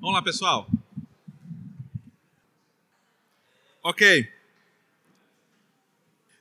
[0.00, 0.70] Vamos lá, pessoal.
[3.82, 4.32] Ok.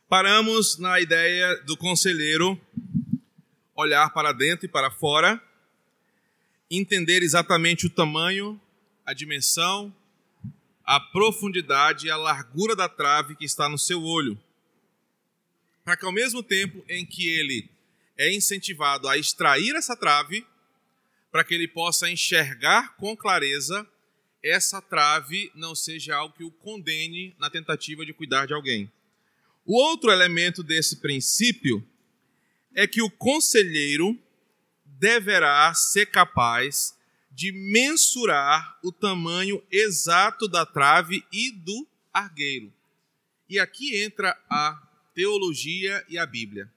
[0.07, 2.62] Paramos na ideia do conselheiro
[3.75, 5.41] olhar para dentro e para fora,
[6.70, 8.61] entender exatamente o tamanho,
[9.04, 9.93] a dimensão,
[10.83, 14.39] a profundidade e a largura da trave que está no seu olho.
[15.83, 17.67] Para que ao mesmo tempo em que ele
[18.15, 20.45] é incentivado a extrair essa trave,
[21.38, 23.88] para que ele possa enxergar com clareza,
[24.41, 28.91] essa trave não seja algo que o condene na tentativa de cuidar de alguém.
[29.63, 31.88] O outro elemento desse princípio
[32.73, 34.20] é que o conselheiro
[34.84, 36.98] deverá ser capaz
[37.29, 42.73] de mensurar o tamanho exato da trave e do argueiro.
[43.48, 44.81] E aqui entra a
[45.13, 46.67] teologia e a Bíblia.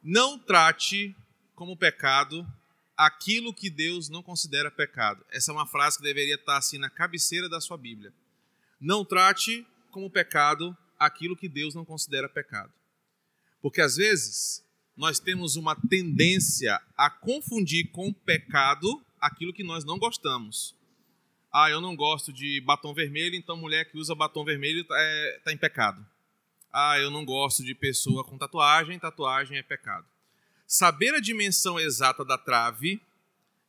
[0.00, 1.12] Não trate
[1.56, 2.46] como pecado
[3.06, 5.24] aquilo que Deus não considera pecado.
[5.30, 8.12] Essa é uma frase que deveria estar assim na cabeceira da sua Bíblia.
[8.80, 12.72] Não trate como pecado aquilo que Deus não considera pecado.
[13.60, 14.64] Porque às vezes
[14.96, 20.74] nós temos uma tendência a confundir com pecado aquilo que nós não gostamos.
[21.52, 25.40] Ah, eu não gosto de batom vermelho, então mulher que usa batom vermelho está é,
[25.44, 26.04] tá em pecado.
[26.72, 30.06] Ah, eu não gosto de pessoa com tatuagem, tatuagem é pecado.
[30.74, 32.98] Saber a dimensão exata da trave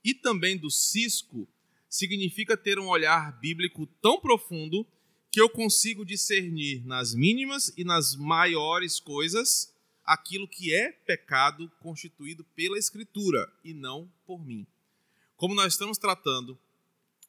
[0.06, 1.46] e também do cisco
[1.90, 4.88] significa ter um olhar bíblico tão profundo
[5.30, 12.46] que eu consigo discernir nas mínimas e nas maiores coisas aquilo que é pecado constituído
[12.56, 14.66] pela Escritura e não por mim.
[15.36, 16.58] Como nós estamos tratando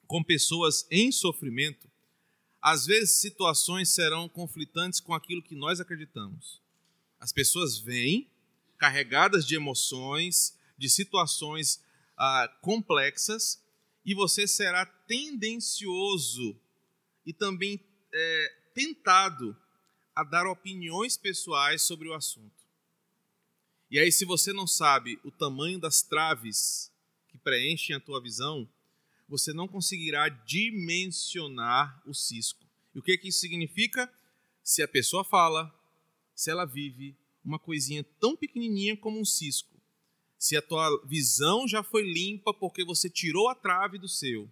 [0.06, 1.90] com pessoas em sofrimento,
[2.62, 6.62] às vezes situações serão conflitantes com aquilo que nós acreditamos.
[7.18, 8.30] As pessoas vêm
[8.84, 11.82] carregadas de emoções, de situações
[12.18, 13.58] ah, complexas,
[14.04, 16.54] e você será tendencioso
[17.24, 17.80] e também
[18.12, 19.56] é, tentado
[20.14, 22.62] a dar opiniões pessoais sobre o assunto.
[23.90, 26.92] E aí, se você não sabe o tamanho das traves
[27.28, 28.68] que preenchem a tua visão,
[29.26, 32.62] você não conseguirá dimensionar o cisco.
[32.94, 34.12] E o que, que isso significa?
[34.62, 35.74] Se a pessoa fala,
[36.34, 39.74] se ela vive, uma coisinha tão pequenininha como um cisco.
[40.38, 44.48] Se a tua visão já foi limpa porque você tirou a trave do seu,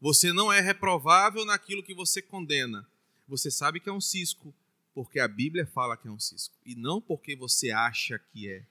[0.00, 2.86] você não é reprovável naquilo que você condena.
[3.28, 4.54] Você sabe que é um cisco
[4.94, 8.64] porque a Bíblia fala que é um cisco e não porque você acha que é.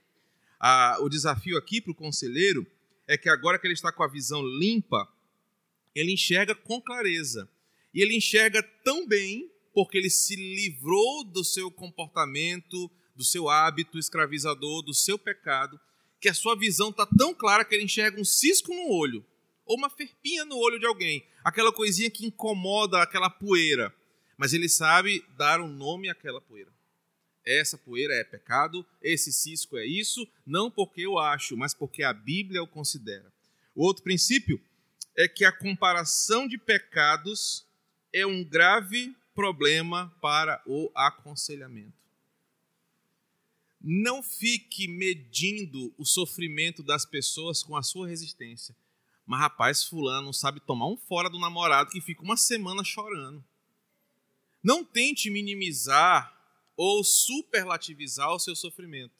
[0.59, 2.67] Ah, o desafio aqui para o conselheiro
[3.07, 5.11] é que agora que ele está com a visão limpa,
[5.95, 7.49] ele enxerga com clareza.
[7.93, 13.97] E ele enxerga tão bem porque ele se livrou do seu comportamento, do seu hábito
[13.97, 15.79] escravizador, do seu pecado,
[16.19, 19.25] que a sua visão está tão clara que ele enxerga um cisco no olho,
[19.66, 23.94] ou uma ferpinha no olho de alguém, aquela coisinha que incomoda, aquela poeira.
[24.38, 26.72] Mas ele sabe dar um nome àquela poeira.
[27.45, 32.13] Essa poeira é pecado, esse cisco é isso, não porque eu acho, mas porque a
[32.13, 33.31] Bíblia o considera.
[33.75, 34.61] O outro princípio
[35.17, 37.66] é que a comparação de pecados
[38.13, 42.00] é um grave problema para o aconselhamento.
[43.84, 48.75] Não fique medindo o sofrimento das pessoas com a sua resistência.
[49.25, 53.44] Mas, rapaz, fulano sabe tomar um fora do namorado que fica uma semana chorando.
[54.64, 56.38] Não tente minimizar
[56.78, 59.14] ou superlativizar o seu sofrimento.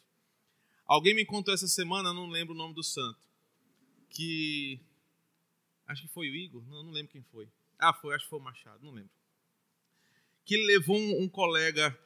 [0.86, 3.20] Alguém me contou essa semana, não lembro o nome do santo,
[4.10, 4.80] que
[5.88, 7.48] acho que foi o Igor, não, não lembro quem foi.
[7.80, 9.12] Ah, foi, acho que foi o Machado, não lembro.
[10.46, 11.98] Que levou um, um colega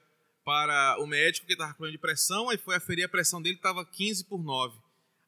[0.46, 3.84] para o médico que estava com de pressão, aí foi aferir a pressão dele, estava
[3.84, 4.78] 15 por 9.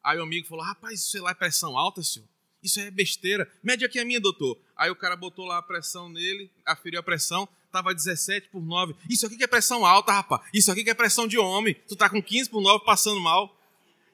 [0.04, 2.28] Aí o amigo falou: Rapaz, isso lá é pressão alta, senhor?
[2.64, 3.52] Isso é besteira.
[3.64, 4.60] Mede aqui a minha, doutor.
[4.76, 8.96] Aí o cara botou lá a pressão nele, aferiu a pressão, estava 17 por 9.
[9.10, 10.42] Isso aqui que é pressão alta, rapaz.
[10.54, 11.74] Isso aqui que é pressão de homem.
[11.88, 13.56] Tu tá com 15 por 9 passando mal.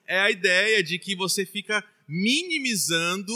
[0.06, 3.34] É a ideia de que você fica minimizando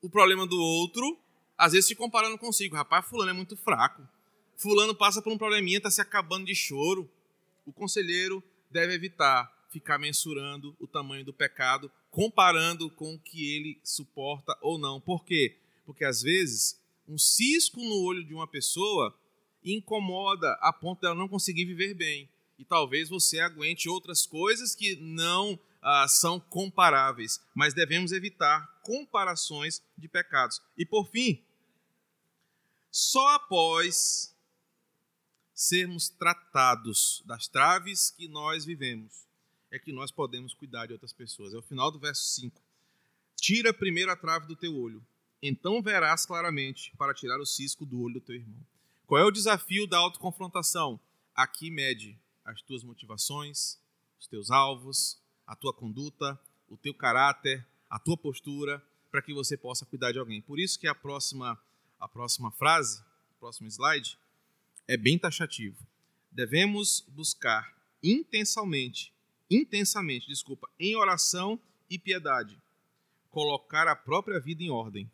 [0.00, 1.18] o problema do outro,
[1.56, 2.76] às vezes se comparando consigo.
[2.76, 4.06] Rapaz, fulano é muito fraco
[4.58, 7.10] fulano passa por um probleminha, está se acabando de choro.
[7.64, 13.80] O conselheiro deve evitar ficar mensurando o tamanho do pecado, comparando com o que ele
[13.84, 15.00] suporta ou não.
[15.00, 15.56] Por quê?
[15.86, 19.14] Porque às vezes um cisco no olho de uma pessoa
[19.64, 22.28] incomoda a ponto dela não conseguir viver bem.
[22.58, 29.82] E talvez você aguente outras coisas que não ah, são comparáveis, mas devemos evitar comparações
[29.96, 30.60] de pecados.
[30.76, 31.42] E por fim,
[32.90, 34.34] só após
[35.58, 39.26] sermos tratados das traves que nós vivemos,
[39.72, 41.52] é que nós podemos cuidar de outras pessoas.
[41.52, 42.62] É o final do verso 5.
[43.34, 45.04] Tira primeiro a trave do teu olho,
[45.42, 48.60] então verás claramente para tirar o cisco do olho do teu irmão.
[49.04, 51.00] Qual é o desafio da autoconfrontação?
[51.34, 53.80] Aqui mede as tuas motivações,
[54.20, 56.38] os teus alvos, a tua conduta,
[56.68, 60.40] o teu caráter, a tua postura, para que você possa cuidar de alguém.
[60.40, 61.60] Por isso que a próxima,
[61.98, 63.02] a próxima frase,
[63.40, 64.16] próximo slide,
[64.88, 65.76] é bem taxativo.
[66.32, 69.12] Devemos buscar intensamente,
[69.50, 72.58] intensamente, desculpa, em oração e piedade,
[73.30, 75.10] colocar a própria vida em ordem,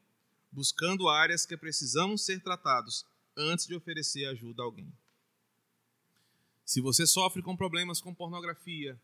[0.52, 3.04] buscando áreas que precisamos ser tratados
[3.36, 4.92] antes de oferecer ajuda a alguém.
[6.64, 8.98] Se você sofre com problemas com pornografia,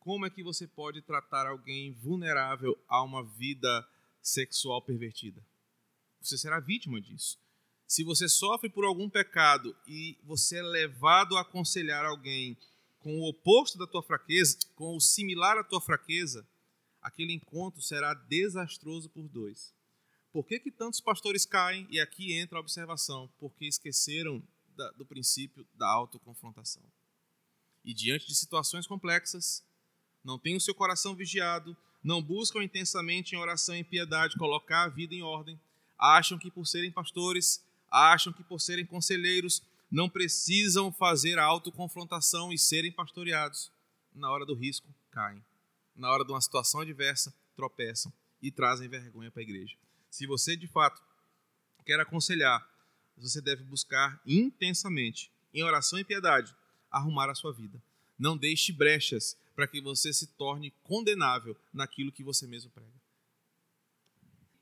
[0.00, 3.86] como é que você pode tratar alguém vulnerável a uma vida
[4.22, 5.42] sexual pervertida?
[6.20, 7.38] Você será vítima disso.
[7.86, 12.56] Se você sofre por algum pecado e você é levado a aconselhar alguém
[12.98, 16.46] com o oposto da tua fraqueza, com o similar à tua fraqueza,
[17.02, 19.74] aquele encontro será desastroso por dois.
[20.32, 21.86] Por que, que tantos pastores caem?
[21.90, 24.42] E aqui entra a observação, porque esqueceram
[24.74, 26.82] da, do princípio da autoconfrontação
[27.84, 29.62] e diante de situações complexas,
[30.24, 34.88] não têm o seu coração vigiado, não buscam intensamente em oração e piedade colocar a
[34.88, 35.60] vida em ordem,
[35.98, 37.62] acham que por serem pastores,
[37.94, 43.70] acham que por serem conselheiros, não precisam fazer a autoconfrontação e serem pastoreados.
[44.14, 45.44] Na hora do risco, caem.
[45.94, 48.12] Na hora de uma situação adversa, tropeçam
[48.42, 49.76] e trazem vergonha para a igreja.
[50.10, 51.00] Se você de fato
[51.84, 52.68] quer aconselhar,
[53.16, 56.54] você deve buscar intensamente, em oração e piedade,
[56.90, 57.80] arrumar a sua vida.
[58.18, 62.90] Não deixe brechas para que você se torne condenável naquilo que você mesmo prega.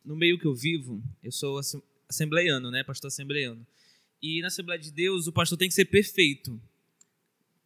[0.05, 1.59] No meio que eu vivo, eu sou
[2.13, 3.67] assembleiano, né, pastor assembleiano.
[4.23, 6.61] E na Assembleia de Deus, o pastor tem que ser perfeito.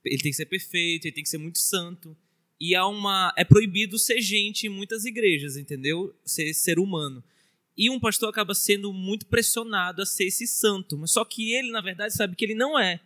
[0.04, 2.16] Ele tem que ser perfeito, ele tem que ser muito santo.
[2.58, 6.16] E há uma é proibido ser gente em muitas igrejas, entendeu?
[6.24, 7.22] Ser ser humano.
[7.76, 11.70] E um pastor acaba sendo muito pressionado a ser esse santo, mas só que ele,
[11.70, 13.00] na verdade, sabe que ele não é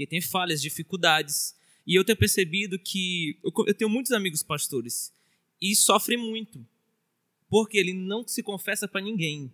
[0.00, 1.54] que tem falhas, dificuldades.
[1.86, 5.12] E eu tenho percebido que eu tenho muitos amigos pastores
[5.60, 6.66] e sofrem muito,
[7.48, 9.52] porque ele não se confessa para ninguém.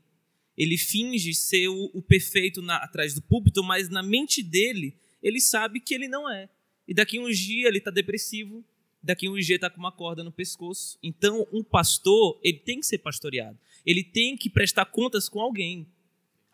[0.56, 5.40] Ele finge ser o, o perfeito na, atrás do púlpito, mas na mente dele ele
[5.40, 6.48] sabe que ele não é.
[6.86, 8.64] E daqui uns dias ele está depressivo,
[9.02, 10.98] daqui uns dias está com uma corda no pescoço.
[11.02, 13.58] Então, um pastor, ele tem que ser pastoreado.
[13.84, 15.86] Ele tem que prestar contas com alguém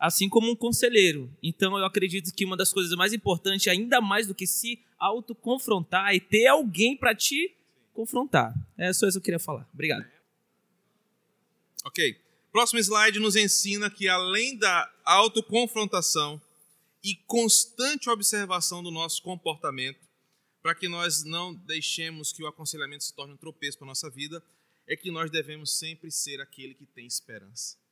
[0.03, 1.33] assim como um conselheiro.
[1.41, 6.13] Então eu acredito que uma das coisas mais importantes, ainda mais do que se autoconfrontar,
[6.13, 7.55] é ter alguém para te
[7.93, 8.53] confrontar.
[8.77, 9.65] É só isso que eu queria falar.
[9.73, 10.05] Obrigado.
[11.85, 12.17] Ok.
[12.53, 16.41] Próximo slide nos ensina que além da autoconfrontação
[17.03, 19.99] e constante observação do nosso comportamento,
[20.61, 24.09] para que nós não deixemos que o aconselhamento se torne um tropeço para a nossa
[24.09, 24.41] vida,
[24.87, 27.83] é que nós devemos sempre ser aquele que tem esperança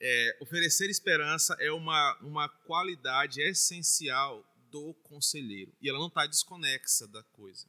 [0.00, 7.06] é, oferecer esperança é uma, uma qualidade essencial do conselheiro e ela não está desconexa
[7.06, 7.66] da coisa.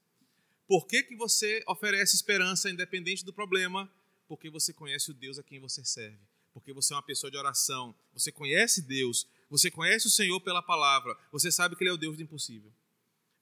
[0.68, 3.92] Por que, que você oferece esperança independente do problema?
[4.32, 6.18] Porque você conhece o Deus a quem você serve.
[6.54, 7.94] Porque você é uma pessoa de oração.
[8.14, 9.28] Você conhece Deus.
[9.50, 11.18] Você conhece o Senhor pela palavra.
[11.34, 12.72] Você sabe que Ele é o Deus do impossível.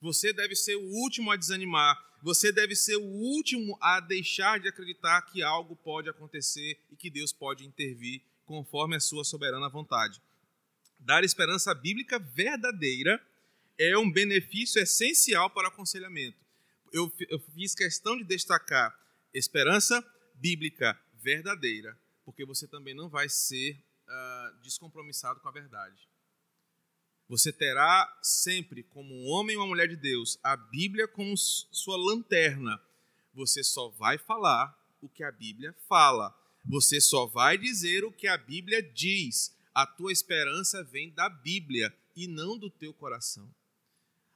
[0.00, 1.96] Você deve ser o último a desanimar.
[2.24, 7.08] Você deve ser o último a deixar de acreditar que algo pode acontecer e que
[7.08, 10.20] Deus pode intervir conforme a sua soberana vontade.
[10.98, 13.24] Dar esperança bíblica verdadeira
[13.78, 16.36] é um benefício essencial para o aconselhamento.
[16.92, 18.92] Eu, eu fiz questão de destacar
[19.32, 20.04] esperança
[20.40, 23.78] bíblica verdadeira, porque você também não vai ser
[24.08, 26.08] uh, descompromissado com a verdade.
[27.28, 31.96] Você terá sempre, como um homem ou uma mulher de Deus, a Bíblia como sua
[31.96, 32.80] lanterna.
[33.32, 36.36] Você só vai falar o que a Bíblia fala.
[36.64, 39.54] Você só vai dizer o que a Bíblia diz.
[39.72, 43.48] A tua esperança vem da Bíblia e não do teu coração.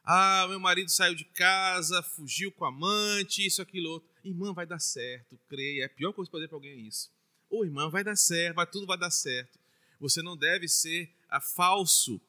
[0.04, 4.13] Ah, meu marido saiu de casa, fugiu com a amante, isso, aquilo, outro.
[4.24, 5.82] Irmã, vai dar certo, creia.
[5.82, 7.10] É a pior coisa que fazer para alguém é isso.
[7.50, 9.58] Ô, oh, irmã, vai dar certo, vai, tudo vai dar certo.
[10.00, 12.20] Você não deve ser a falso.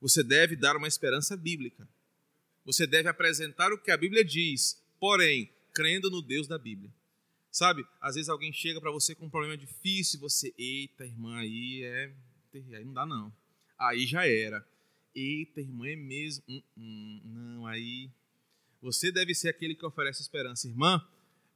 [0.00, 1.86] Você deve dar uma esperança bíblica.
[2.64, 6.90] Você deve apresentar o que a Bíblia diz, porém, crendo no Deus da Bíblia.
[7.50, 7.84] Sabe?
[8.00, 11.82] Às vezes alguém chega para você com um problema difícil e você, eita, irmã, aí
[11.82, 12.12] é.
[12.54, 13.32] Aí não dá, não.
[13.78, 14.64] Aí já era.
[15.14, 16.44] Eita, irmã, é mesmo.
[16.48, 18.08] Hum, hum, não, aí.
[18.80, 20.68] Você deve ser aquele que oferece esperança.
[20.68, 21.04] Irmã,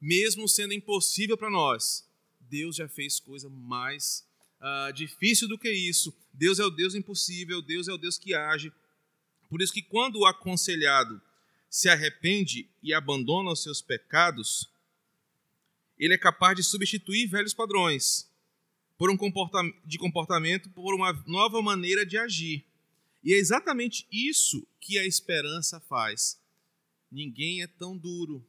[0.05, 2.07] mesmo sendo impossível para nós,
[2.41, 4.23] Deus já fez coisa mais
[4.61, 6.15] uh, difícil do que isso.
[6.31, 8.71] Deus é o Deus impossível, Deus é o Deus que age.
[9.49, 11.19] Por isso que quando o aconselhado
[11.67, 14.69] se arrepende e abandona os seus pecados,
[15.97, 18.29] ele é capaz de substituir velhos padrões
[18.99, 22.63] por um comportamento, de comportamento por uma nova maneira de agir.
[23.23, 26.39] E é exatamente isso que a esperança faz.
[27.11, 28.45] Ninguém é tão duro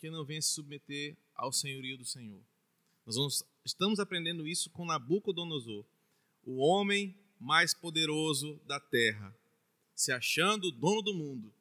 [0.00, 2.40] que não venha se submeter ao senhorio do Senhor.
[3.04, 5.84] Nós vamos, estamos aprendendo isso com Nabucodonosor,
[6.44, 9.34] o homem mais poderoso da terra,
[9.94, 11.52] se achando dono do mundo.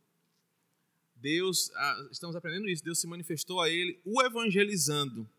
[1.15, 5.29] Deus, ah, estamos aprendendo isso, Deus se manifestou a ele, o evangelizando,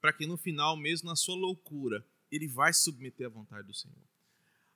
[0.00, 3.74] para que no final, mesmo na sua loucura, ele vai se submeter à vontade do
[3.74, 3.96] Senhor.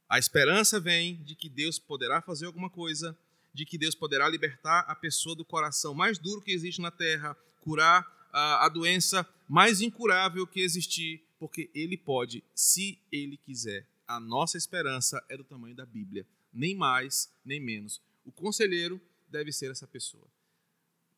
[0.09, 3.19] A esperança vem de que Deus poderá fazer alguma coisa,
[3.53, 7.37] de que Deus poderá libertar a pessoa do coração mais duro que existe na terra,
[7.67, 13.85] curar a, a doença mais incurável que existir, porque Ele pode, se Ele quiser.
[14.07, 18.01] A nossa esperança é do tamanho da Bíblia, nem mais, nem menos.
[18.25, 20.29] O conselheiro deve ser essa pessoa.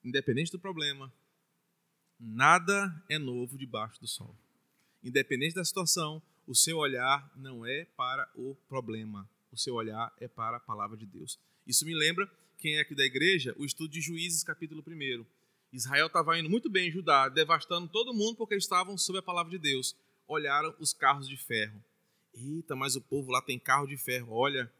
[0.02, 1.12] Independente do problema,
[2.18, 4.34] nada é novo debaixo do sol.
[5.04, 10.26] Independente da situação, o seu olhar não é para o problema, o seu olhar é
[10.26, 11.38] para a palavra de Deus.
[11.66, 12.26] Isso me lembra,
[12.56, 15.37] quem é aqui da igreja, o estudo de Juízes, capítulo 1.
[15.72, 19.50] Israel estava indo muito bem em Judá, devastando todo mundo porque estavam sob a palavra
[19.50, 19.94] de Deus.
[20.26, 21.82] Olharam os carros de ferro.
[22.34, 24.32] Eita, mas o povo lá tem carro de ferro.
[24.32, 24.70] Olha,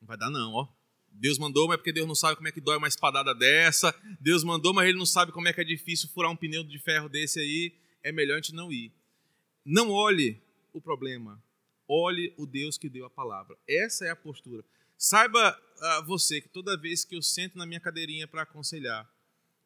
[0.00, 0.68] não vai dar não, ó.
[1.12, 3.94] Deus mandou, mas é porque Deus não sabe como é que dói uma espadada dessa.
[4.20, 6.78] Deus mandou, mas ele não sabe como é que é difícil furar um pneu de
[6.78, 7.72] ferro desse aí.
[8.02, 8.92] É melhor a gente não ir.
[9.64, 10.40] Não olhe
[10.72, 11.42] o problema.
[11.86, 13.56] Olhe o Deus que deu a palavra.
[13.68, 14.64] Essa é a postura.
[14.96, 19.08] Saiba uh, você que toda vez que eu sento na minha cadeirinha para aconselhar,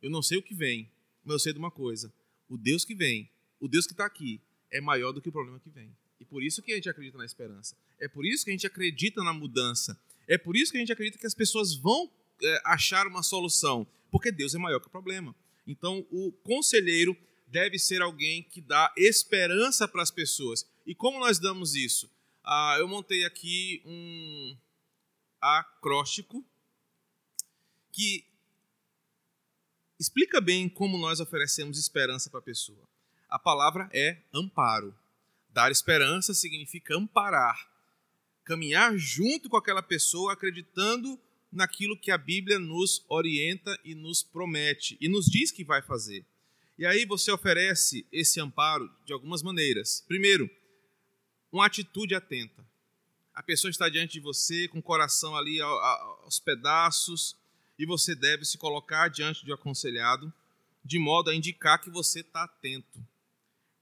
[0.04, 0.90] eu não sei o que vem,
[1.24, 2.12] mas eu sei de uma coisa:
[2.46, 4.38] o Deus que vem, o Deus que está aqui,
[4.70, 5.96] é maior do que o problema que vem.
[6.20, 7.74] E por isso que a gente acredita na esperança.
[7.98, 9.98] É por isso que a gente acredita na mudança.
[10.28, 12.10] É por isso que a gente acredita que as pessoas vão
[12.42, 15.34] é, achar uma solução, porque Deus é maior que o problema.
[15.66, 20.68] Então, o conselheiro deve ser alguém que dá esperança para as pessoas.
[20.84, 22.10] E como nós damos isso?
[22.44, 24.54] Ah, eu montei aqui um
[25.40, 26.44] acróstico
[27.90, 28.33] que
[29.98, 32.88] explica bem como nós oferecemos esperança para a pessoa.
[33.28, 34.94] A palavra é amparo.
[35.50, 37.68] Dar esperança significa amparar,
[38.44, 41.18] caminhar junto com aquela pessoa, acreditando
[41.50, 46.24] naquilo que a Bíblia nos orienta e nos promete e nos diz que vai fazer.
[46.76, 50.04] E aí você oferece esse amparo de algumas maneiras.
[50.08, 50.50] Primeiro,
[51.52, 52.66] uma atitude atenta.
[53.32, 57.36] A pessoa está diante de você com o coração ali aos pedaços,
[57.78, 60.32] e você deve se colocar diante um aconselhado,
[60.84, 63.04] de modo a indicar que você está atento,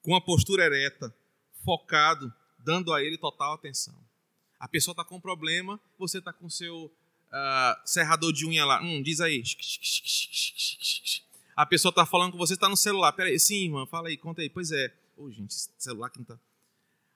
[0.02, 1.14] com a postura ereta,
[1.64, 3.94] focado, dando a ele total atenção.
[4.58, 8.80] A pessoa está com um problema, você está com seu uh, serrador de unha lá,
[8.82, 9.42] hum, diz aí.
[11.56, 13.12] A pessoa está falando com você, está no celular.
[13.12, 14.49] Peraí, sim, irmã, fala aí, conta aí.
[14.49, 14.92] Pois é.
[15.16, 16.38] Ô, oh, gente, celular que não está.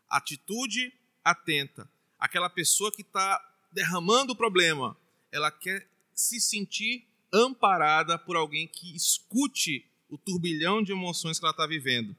[0.08, 0.92] Atitude
[1.24, 1.88] atenta.
[2.18, 3.40] Aquela pessoa que está
[3.72, 4.96] derramando o problema,
[5.32, 11.52] ela quer se sentir amparada por alguém que escute o turbilhão de emoções que ela
[11.52, 12.16] está vivendo.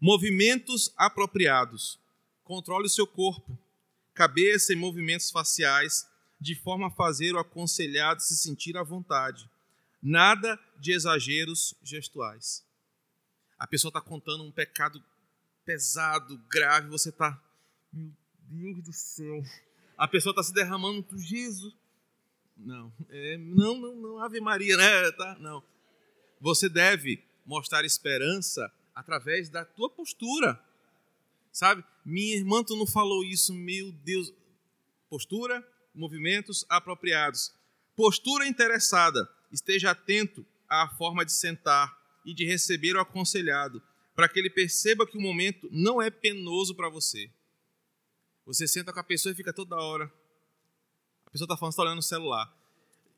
[0.00, 1.98] Movimentos apropriados.
[2.42, 3.56] Controle o seu corpo,
[4.12, 6.08] cabeça e movimentos faciais,
[6.40, 9.48] de forma a fazer o aconselhado se sentir à vontade.
[10.02, 12.64] Nada de exageros gestuais.
[13.56, 15.02] A pessoa está contando um pecado
[15.64, 17.40] pesado, grave, você está.
[17.92, 18.12] Meu
[18.50, 19.40] Deus do céu.
[19.96, 21.72] A pessoa está se derramando Jesus.
[22.64, 25.12] Não, é, não, não, não, Ave Maria, né?
[25.12, 25.36] Tá?
[25.40, 25.62] Não.
[26.40, 30.60] Você deve mostrar esperança através da tua postura.
[31.50, 31.84] Sabe?
[32.04, 34.32] Minha irmã, tu não falou isso, meu Deus.
[35.10, 37.52] Postura, movimentos apropriados.
[37.96, 39.28] Postura interessada.
[39.50, 43.82] Esteja atento à forma de sentar e de receber o aconselhado,
[44.14, 47.28] para que ele perceba que o momento não é penoso para você.
[48.46, 50.10] Você senta com a pessoa e fica toda hora
[51.32, 52.54] pessoa está falando, está olhando no celular.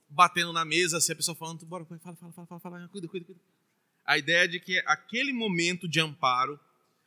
[0.09, 3.27] Batendo na mesa, assim, a pessoa falando, bora, fala, fala, fala, fala, fala, cuida, cuida,
[3.27, 3.41] cuida.
[4.05, 6.59] A ideia de que aquele momento de amparo,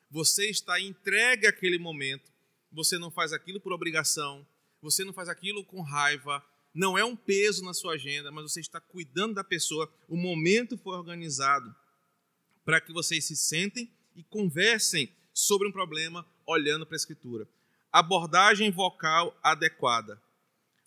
[0.10, 2.32] você está entregue àquele momento,
[2.72, 4.46] você não faz aquilo por obrigação,
[4.82, 8.60] você não faz aquilo com raiva, não é um peso na sua agenda, mas você
[8.60, 9.92] está cuidando da pessoa.
[10.08, 11.74] O momento foi organizado
[12.66, 17.48] para que vocês se sentem e conversem sobre um problema olhando para a Escritura.
[17.92, 20.22] Abordagem vocal adequada.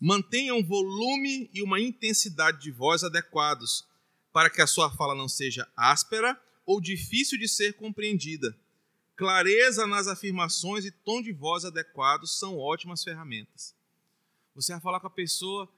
[0.00, 3.86] Mantenha um volume e uma intensidade de voz adequados,
[4.32, 8.56] para que a sua fala não seja áspera ou difícil de ser compreendida.
[9.14, 13.74] Clareza nas afirmações e tom de voz adequados são ótimas ferramentas.
[14.54, 15.68] Você vai falar com a pessoa,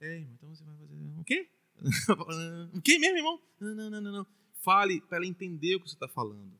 [0.00, 1.48] é, então você vai fazer o quê?
[2.74, 3.40] o quê mesmo, irmão?
[3.58, 4.26] Não, não, não, não.
[4.62, 6.52] Fale para ela entender o que você está falando.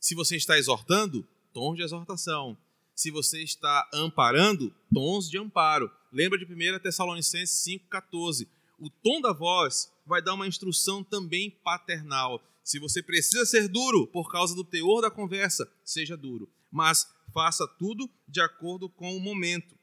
[0.00, 2.56] Se você está exortando, tons de exortação.
[2.98, 5.88] Se você está amparando, tons de amparo.
[6.10, 8.48] Lembra de 1 Tessalonicenses 5,14.
[8.76, 12.42] O tom da voz vai dar uma instrução também paternal.
[12.64, 16.50] Se você precisa ser duro por causa do teor da conversa, seja duro.
[16.72, 19.78] Mas faça tudo de acordo com o momento.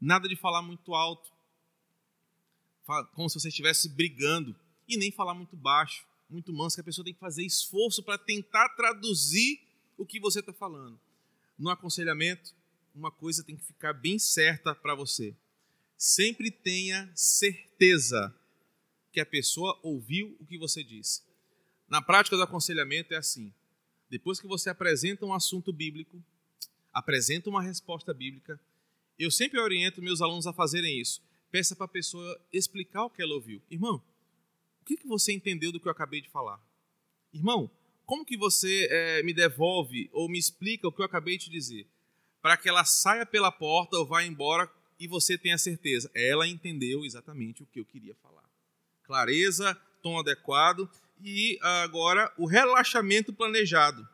[0.00, 1.30] Nada de falar muito alto,
[3.12, 4.56] como se você estivesse brigando,
[4.88, 8.16] e nem falar muito baixo, muito manso, que a pessoa tem que fazer esforço para
[8.16, 9.60] tentar traduzir
[9.98, 10.98] o que você está falando.
[11.58, 12.54] No aconselhamento,
[12.94, 15.36] uma coisa tem que ficar bem certa para você.
[15.96, 18.34] Sempre tenha certeza
[19.12, 21.22] que a pessoa ouviu o que você disse.
[21.88, 23.52] Na prática do aconselhamento é assim:
[24.10, 26.22] depois que você apresenta um assunto bíblico,
[26.92, 28.60] apresenta uma resposta bíblica,
[29.18, 31.22] eu sempre oriento meus alunos a fazerem isso.
[31.50, 33.62] Peça para a pessoa explicar o que ela ouviu.
[33.70, 34.02] Irmão,
[34.80, 36.60] o que, você entendeu do que eu acabei de falar?
[37.32, 37.70] Irmão,
[38.06, 41.86] como que você é, me devolve ou me explica o que eu acabei de dizer?
[42.42, 46.10] Para que ela saia pela porta ou vá embora e você tenha certeza.
[46.14, 48.44] Ela entendeu exatamente o que eu queria falar.
[49.04, 50.88] Clareza, tom adequado
[51.22, 54.06] e agora o relaxamento planejado.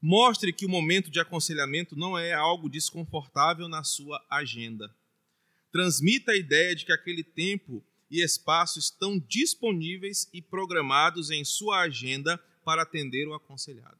[0.00, 4.94] Mostre que o momento de aconselhamento não é algo desconfortável na sua agenda.
[5.72, 11.80] Transmita a ideia de que aquele tempo e espaço estão disponíveis e programados em sua
[11.80, 13.96] agenda para atender o aconselhado.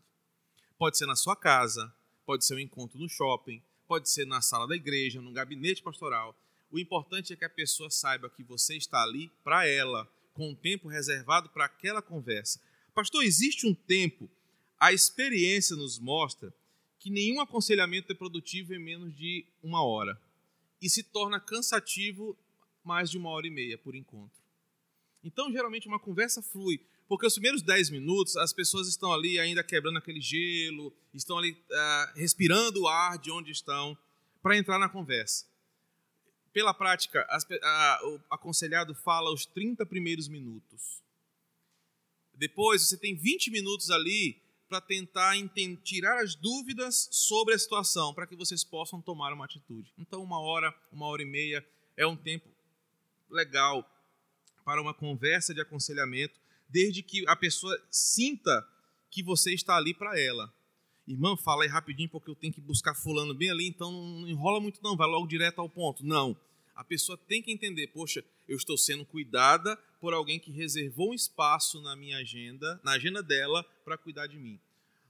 [0.77, 1.91] Pode ser na sua casa,
[2.27, 6.37] pode ser um encontro no shopping, pode ser na sala da igreja, no gabinete pastoral.
[6.71, 10.55] O importante é que a pessoa saiba que você está ali para ela, com um
[10.55, 12.61] tempo reservado para aquela conversa.
[12.93, 14.29] Pastor, existe um tempo
[14.79, 16.53] a experiência nos mostra
[16.99, 20.21] que nenhum aconselhamento é produtivo em menos de uma hora
[20.79, 22.37] e se torna cansativo
[22.85, 24.39] mais de uma hora e meia por encontro.
[25.25, 29.65] Então, geralmente, uma conversa flui, porque os primeiros dez minutos as pessoas estão ali ainda
[29.65, 33.97] quebrando aquele gelo, estão ali uh, respirando o ar de onde estão
[34.43, 35.47] para entrar na conversa.
[36.53, 37.45] Pela prática, as,
[38.03, 41.03] o aconselhado fala os 30 primeiros minutos.
[42.35, 45.35] Depois, você tem 20 minutos ali para tentar
[45.83, 49.93] tirar as dúvidas sobre a situação, para que vocês possam tomar uma atitude.
[49.97, 51.67] Então, uma hora, uma hora e meia
[51.97, 52.49] é um tempo
[53.31, 53.89] legal
[54.65, 58.67] para uma conversa de aconselhamento, desde que a pessoa sinta
[59.11, 60.53] que você está ali para ela.
[61.07, 64.61] Irmã, fala aí rapidinho porque eu tenho que buscar fulano bem ali, então não enrola
[64.61, 66.05] muito não, vai logo direto ao ponto.
[66.05, 66.37] Não.
[66.77, 71.15] A pessoa tem que entender, poxa, eu estou sendo cuidada por alguém que reservou um
[71.15, 74.61] espaço na minha agenda, na agenda dela, para cuidar de mim.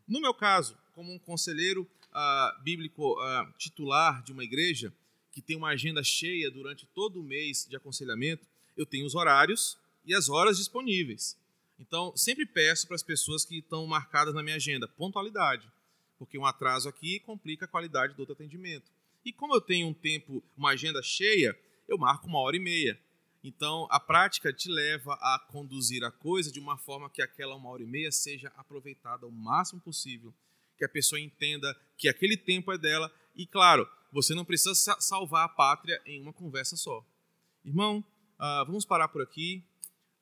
[0.07, 4.93] No meu caso, como um conselheiro uh, bíblico uh, titular de uma igreja,
[5.33, 9.77] que tem uma agenda cheia durante todo o mês de aconselhamento, eu tenho os horários
[10.07, 11.37] e as horas disponíveis.
[11.79, 15.71] Então, sempre peço para as pessoas que estão marcadas na minha agenda pontualidade,
[16.19, 18.91] porque um atraso aqui complica a qualidade do outro atendimento.
[19.25, 22.99] E como eu tenho um tempo, uma agenda cheia, eu marco uma hora e meia.
[23.43, 27.71] Então, a prática te leva a conduzir a coisa de uma forma que aquela uma
[27.71, 30.35] hora e meia seja aproveitada o máximo possível,
[30.77, 33.13] que a pessoa entenda que aquele tempo é dela.
[33.37, 37.05] E, claro, você não precisa salvar a pátria em uma conversa só.
[37.65, 38.05] Irmão,
[38.39, 39.65] uh, vamos parar por aqui.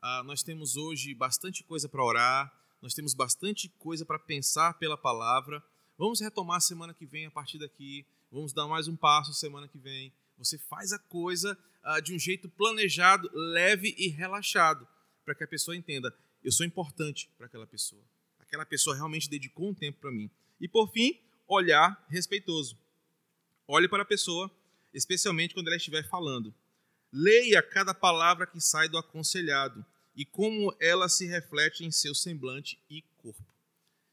[0.06, 4.96] Uh, nós temos hoje bastante coisa para orar, nós temos bastante coisa para pensar pela
[4.96, 5.60] palavra.
[5.98, 8.06] Vamos retomar semana que vem a partir daqui.
[8.30, 10.12] Vamos dar mais um passo semana que vem.
[10.38, 14.86] Você faz a coisa uh, de um jeito planejado, leve e relaxado,
[15.24, 18.04] para que a pessoa entenda: eu sou importante para aquela pessoa.
[18.38, 20.30] Aquela pessoa realmente dedicou um tempo para mim.
[20.60, 22.78] E por fim, olhar respeitoso.
[23.66, 24.48] Olhe para a pessoa,
[24.94, 26.54] especialmente quando ela estiver falando.
[27.12, 29.84] Leia cada palavra que sai do aconselhado
[30.16, 33.44] e como ela se reflete em seu semblante e corpo.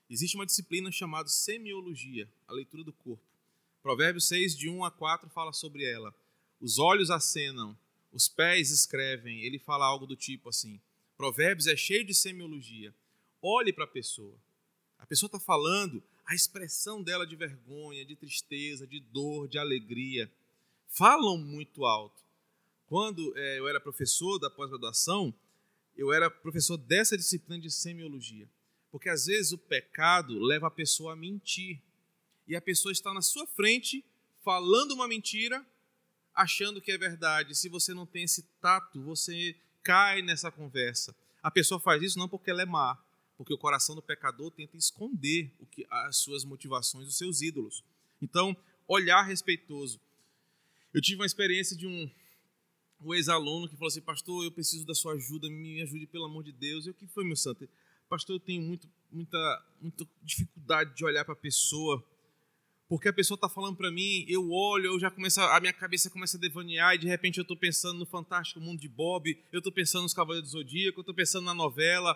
[0.10, 3.24] Existe uma disciplina chamada semiologia, a leitura do corpo.
[3.82, 6.14] Provérbios 6, de 1 a 4, fala sobre ela.
[6.60, 7.78] Os olhos acenam,
[8.12, 9.42] os pés escrevem.
[9.42, 10.80] Ele fala algo do tipo assim.
[11.18, 12.94] Provérbios é cheio de semiologia.
[13.42, 14.38] Olhe para a pessoa.
[15.00, 20.32] A pessoa está falando, a expressão dela de vergonha, de tristeza, de dor, de alegria,
[20.88, 22.22] falam muito alto.
[22.88, 25.34] Quando é, eu era professor da pós-graduação,
[25.96, 28.48] eu era professor dessa disciplina de semiologia.
[28.92, 31.82] Porque às vezes o pecado leva a pessoa a mentir
[32.48, 34.04] e a pessoa está na sua frente
[34.44, 35.66] falando uma mentira,
[36.34, 37.56] achando que é verdade.
[37.56, 41.16] Se você não tem esse tato, você cai nessa conversa.
[41.42, 42.98] A pessoa faz isso não porque ela é má,
[43.38, 47.84] porque o coração do pecador tenta esconder o que as suas motivações, os seus ídolos.
[48.22, 48.56] Então,
[48.88, 50.00] olhar respeitoso.
[50.94, 52.10] Eu tive uma experiência de um,
[53.10, 56.44] um ex-aluno que falou assim: Pastor, eu preciso da sua ajuda, me ajude pelo amor
[56.44, 56.86] de Deus.
[56.86, 57.68] E o que foi, meu santo?
[58.10, 62.04] Pastor, eu tenho muito, muita, muita dificuldade de olhar para a pessoa
[62.94, 66.12] porque a pessoa está falando para mim, eu olho, eu já começo, a minha cabeça
[66.12, 69.58] começa a devanear e de repente eu estou pensando no fantástico mundo de Bob, eu
[69.58, 72.16] estou pensando nos Cavaleiros do Zodíaco, eu estou pensando na novela.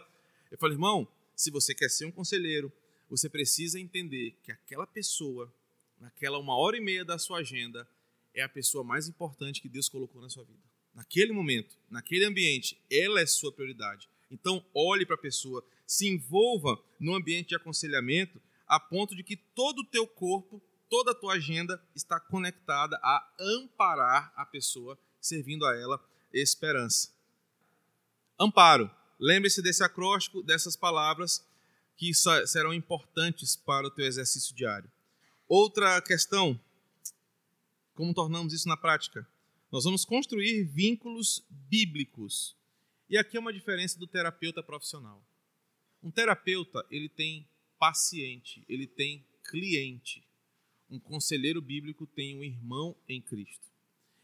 [0.52, 2.72] Eu falo, irmão, se você quer ser um conselheiro,
[3.10, 5.52] você precisa entender que aquela pessoa,
[6.00, 7.88] naquela uma hora e meia da sua agenda,
[8.32, 10.67] é a pessoa mais importante que Deus colocou na sua vida.
[10.98, 14.10] Naquele momento, naquele ambiente, ela é sua prioridade.
[14.32, 19.38] Então, olhe para a pessoa, se envolva no ambiente de aconselhamento a ponto de que
[19.38, 25.68] todo o teu corpo, toda a tua agenda está conectada a amparar a pessoa, servindo
[25.68, 27.12] a ela esperança.
[28.40, 28.90] Amparo.
[29.20, 31.46] Lembre-se desse acróstico, dessas palavras
[31.96, 32.12] que
[32.48, 34.92] serão importantes para o teu exercício diário.
[35.48, 36.60] Outra questão,
[37.94, 39.28] como tornamos isso na prática?
[39.70, 42.56] Nós vamos construir vínculos bíblicos.
[43.10, 45.22] E aqui é uma diferença do terapeuta profissional.
[46.02, 47.46] Um terapeuta, ele tem
[47.78, 50.26] paciente, ele tem cliente.
[50.90, 53.68] Um conselheiro bíblico tem um irmão em Cristo.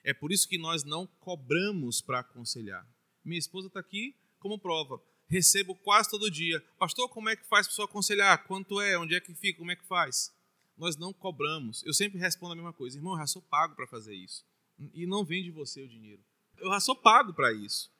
[0.01, 2.87] É por isso que nós não cobramos para aconselhar.
[3.23, 5.01] Minha esposa está aqui como prova.
[5.27, 6.61] Recebo quase todo dia.
[6.77, 8.45] Pastor, como é que faz para aconselhar?
[8.45, 8.97] Quanto é?
[8.97, 9.59] Onde é que fica?
[9.59, 10.33] Como é que faz?
[10.77, 11.83] Nós não cobramos.
[11.85, 12.97] Eu sempre respondo a mesma coisa.
[12.97, 14.45] Irmão, eu já sou pago para fazer isso.
[14.93, 16.21] E não vem de você o dinheiro.
[16.57, 17.91] Eu já sou pago para isso.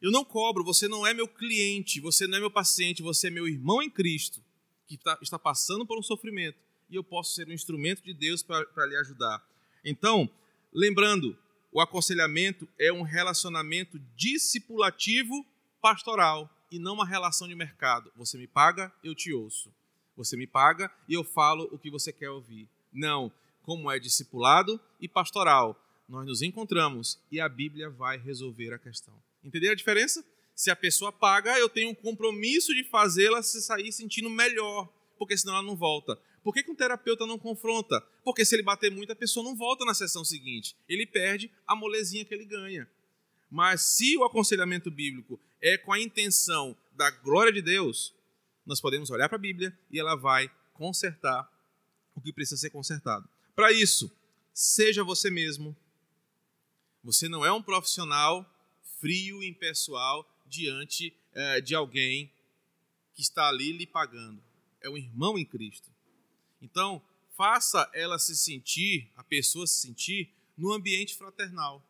[0.00, 3.30] Eu não cobro, você não é meu cliente, você não é meu paciente, você é
[3.30, 4.42] meu irmão em Cristo
[4.86, 6.58] que tá, está passando por um sofrimento
[6.90, 9.42] e eu posso ser um instrumento de Deus para lhe ajudar.
[9.84, 10.28] Então,
[10.72, 11.36] lembrando,
[11.72, 15.44] o aconselhamento é um relacionamento discipulativo
[15.80, 18.12] pastoral e não uma relação de mercado.
[18.16, 19.72] Você me paga, eu te ouço.
[20.16, 22.68] Você me paga e eu falo o que você quer ouvir.
[22.92, 25.80] Não, como é discipulado e pastoral.
[26.08, 29.14] Nós nos encontramos e a Bíblia vai resolver a questão.
[29.42, 30.24] Entenderam a diferença?
[30.54, 34.88] Se a pessoa paga, eu tenho um compromisso de fazê-la se sair sentindo melhor,
[35.18, 36.18] porque senão ela não volta.
[36.42, 38.00] Por que, que um terapeuta não confronta?
[38.22, 40.76] Porque se ele bater muito, a pessoa não volta na sessão seguinte.
[40.88, 42.88] Ele perde a molezinha que ele ganha.
[43.50, 48.14] Mas se o aconselhamento bíblico é com a intenção da glória de Deus,
[48.66, 51.50] nós podemos olhar para a Bíblia e ela vai consertar
[52.14, 53.28] o que precisa ser consertado.
[53.54, 54.10] Para isso,
[54.52, 55.74] seja você mesmo.
[57.04, 58.50] Você não é um profissional
[58.98, 62.32] frio e impessoal diante é, de alguém
[63.14, 64.42] que está ali lhe pagando.
[64.80, 65.90] É um irmão em Cristo.
[66.62, 67.02] Então,
[67.36, 71.84] faça ela se sentir, a pessoa se sentir, no ambiente fraternal.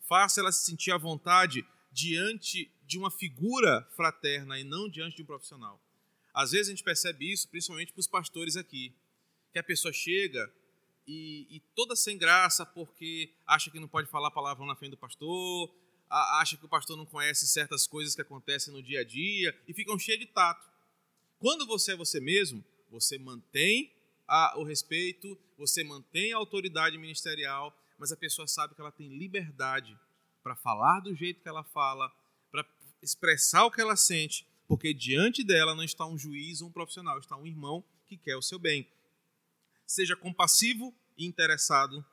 [0.00, 5.22] Faça ela se sentir à vontade diante de uma figura fraterna e não diante de
[5.22, 5.78] um profissional.
[6.32, 8.94] Às vezes a gente percebe isso, principalmente para os pastores aqui,
[9.52, 10.50] que a pessoa chega
[11.08, 14.98] e, e, toda sem graça porque acha que não pode falar palavrão na frente do
[14.98, 15.74] pastor,
[16.10, 19.72] acha que o pastor não conhece certas coisas que acontecem no dia a dia e
[19.72, 20.68] ficam cheios de tato.
[21.38, 23.90] Quando você é você mesmo, você mantém
[24.26, 29.08] a, o respeito, você mantém a autoridade ministerial, mas a pessoa sabe que ela tem
[29.08, 29.98] liberdade
[30.42, 32.12] para falar do jeito que ela fala,
[32.50, 32.66] para
[33.02, 37.18] expressar o que ela sente, porque diante dela não está um juiz ou um profissional,
[37.18, 38.86] está um irmão que quer o seu bem.
[39.88, 42.04] Seja compassivo e interessado.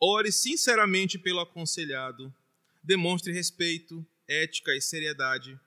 [0.00, 2.32] Ore sinceramente pelo aconselhado
[2.80, 5.58] demonstre respeito, ética e seriedade.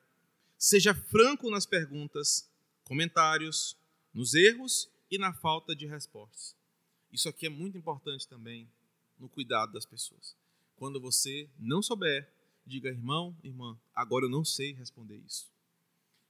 [0.57, 2.49] Seja franco nas perguntas,
[2.85, 3.75] comentários,
[4.13, 6.55] nos erros e na falta de respostas.
[7.11, 8.71] Isso aqui é muito importante também
[9.19, 10.37] no cuidado das pessoas.
[10.77, 12.31] Quando você não souber,
[12.65, 15.51] diga, irmão, irmã, agora eu não sei responder isso.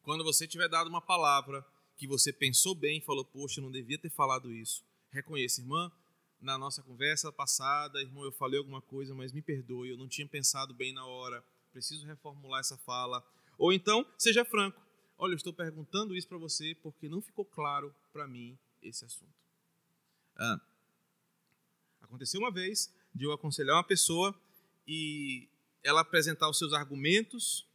[0.01, 1.63] Quando você tiver dado uma palavra
[1.99, 5.91] que você pensou bem e falou, poxa, eu não devia ter falado isso, reconheça, irmã,
[6.39, 10.25] na nossa conversa passada, irmão, eu falei alguma coisa, mas me perdoe, eu não tinha
[10.25, 13.21] pensado bem na hora, preciso reformular essa fala.
[13.57, 14.81] Ou então, seja franco.
[15.17, 19.33] Olha, eu estou perguntando isso para você porque não ficou claro para mim esse assunto.
[20.37, 20.61] Ah,
[21.99, 24.33] aconteceu uma vez de eu aconselhar uma pessoa
[24.87, 25.49] e
[25.83, 27.67] ela apresentar os seus argumentos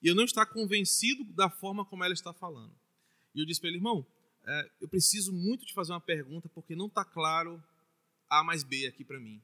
[0.00, 2.85] e eu não estar convencido da forma como ela está falando.
[3.36, 4.04] E eu disse para ele, irmão,
[4.46, 7.62] é, eu preciso muito te fazer uma pergunta porque não está claro
[8.30, 9.42] A mais B aqui para mim.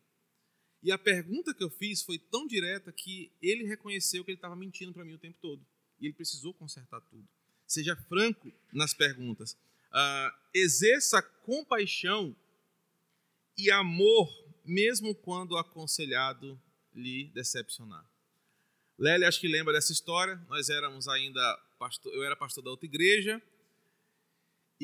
[0.83, 4.57] E a pergunta que eu fiz foi tão direta que ele reconheceu que ele estava
[4.57, 5.65] mentindo para mim o tempo todo.
[6.01, 7.29] E ele precisou consertar tudo.
[7.67, 9.53] Seja franco nas perguntas.
[9.93, 12.35] Uh, exerça compaixão
[13.59, 14.29] e amor,
[14.65, 16.61] mesmo quando aconselhado
[16.95, 18.05] lhe decepcionar.
[18.99, 20.37] Lélia, acho que lembra dessa história.
[20.49, 23.41] Nós éramos ainda pastor, eu era pastor da outra igreja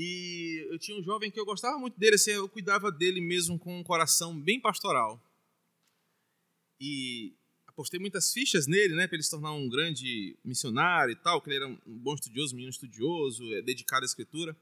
[0.01, 3.59] e eu tinha um jovem que eu gostava muito dele, assim, eu cuidava dele mesmo
[3.59, 5.21] com um coração bem pastoral.
[6.81, 7.35] E
[7.67, 11.49] apostei muitas fichas nele, né, para ele se tornar um grande missionário e tal, que
[11.49, 14.57] ele era um bom estudioso, menino estudioso, é dedicado à escritura.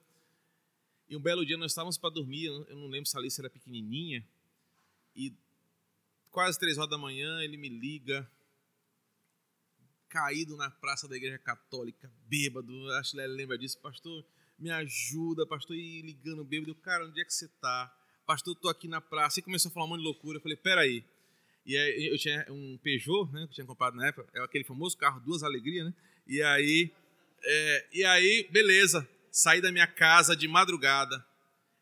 [1.07, 3.51] E um belo dia nós estávamos para dormir, eu não lembro se a Alice era
[3.51, 4.27] pequenininha,
[5.15, 5.35] e
[6.31, 8.27] quase três horas da manhã ele me liga,
[10.09, 14.25] caído na praça da igreja católica, bêbado, acho que ele lembra disso, pastor,
[14.59, 17.95] me ajuda, pastor, e ligando bêbado, cara, onde é que você está?
[18.27, 20.43] Pastor, eu tô aqui na praça, e começou a falar um monte de loucura, eu
[20.43, 21.05] falei, peraí,
[21.65, 24.65] e aí eu tinha um Peugeot, né, que eu tinha comprado na época, é aquele
[24.65, 25.95] famoso carro, duas alegrias, né,
[26.27, 26.91] e aí,
[27.45, 31.25] é, e aí, beleza, saí da minha casa de madrugada,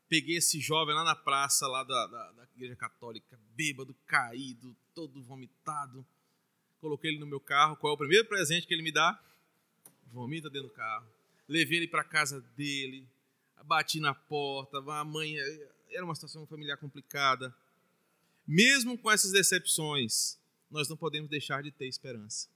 [0.08, 5.22] peguei esse jovem lá na praça, lá da, da, da igreja católica, bêbado, caído, todo
[5.22, 6.06] vomitado.
[6.80, 7.76] Coloquei ele no meu carro.
[7.76, 9.20] Qual é o primeiro presente que ele me dá?
[10.12, 11.06] Vomita dentro do carro.
[11.48, 13.06] Levei ele para casa dele,
[13.64, 15.36] bati na porta, a mãe.
[15.90, 17.54] Era uma situação familiar complicada.
[18.46, 20.38] Mesmo com essas decepções,
[20.70, 22.48] nós não podemos deixar de ter esperança.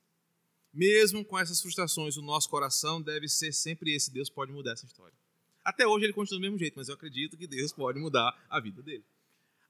[0.72, 4.86] Mesmo com essas frustrações, o nosso coração deve ser sempre esse: Deus pode mudar essa
[4.86, 5.16] história.
[5.64, 8.60] Até hoje ele continua do mesmo jeito, mas eu acredito que Deus pode mudar a
[8.60, 9.04] vida dele.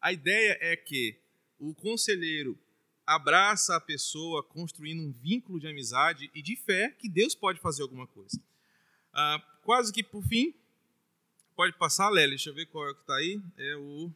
[0.01, 1.19] A ideia é que
[1.59, 2.59] o conselheiro
[3.07, 7.83] abraça a pessoa construindo um vínculo de amizade e de fé que Deus pode fazer
[7.83, 8.41] alguma coisa.
[9.13, 10.55] Ah, quase que por fim,
[11.55, 13.41] pode passar, Lélia, deixa eu ver qual é que está aí.
[13.57, 14.13] É o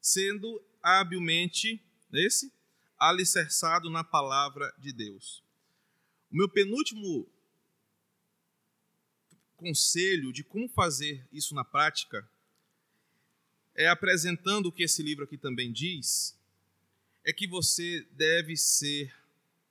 [0.00, 2.52] sendo habilmente, esse,
[2.98, 5.42] alicerçado na palavra de Deus.
[6.30, 7.28] O meu penúltimo
[9.56, 12.28] conselho de como fazer isso na prática
[13.74, 16.36] é apresentando o que esse livro aqui também diz,
[17.24, 19.14] é que você deve ser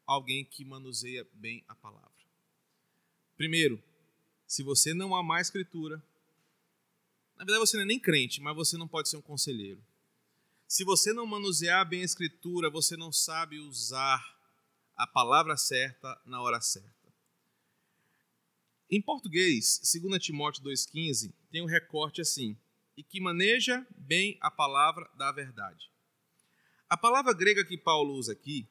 [0.06, 2.12] alguém que manuseia bem a palavra.
[3.36, 3.82] Primeiro,
[4.48, 6.02] se você não amar a escritura,
[7.36, 9.84] na verdade você não é nem crente, mas você não pode ser um conselheiro.
[10.68, 14.36] Se você não manusear bem a escritura, você não sabe usar
[14.96, 16.90] a palavra certa na hora certa.
[18.90, 22.58] Em português, 2 Timóteo 2,15, tem um recorte assim:
[22.96, 25.92] e que maneja bem a palavra da verdade.
[26.90, 28.66] A palavra grega que Paulo usa aqui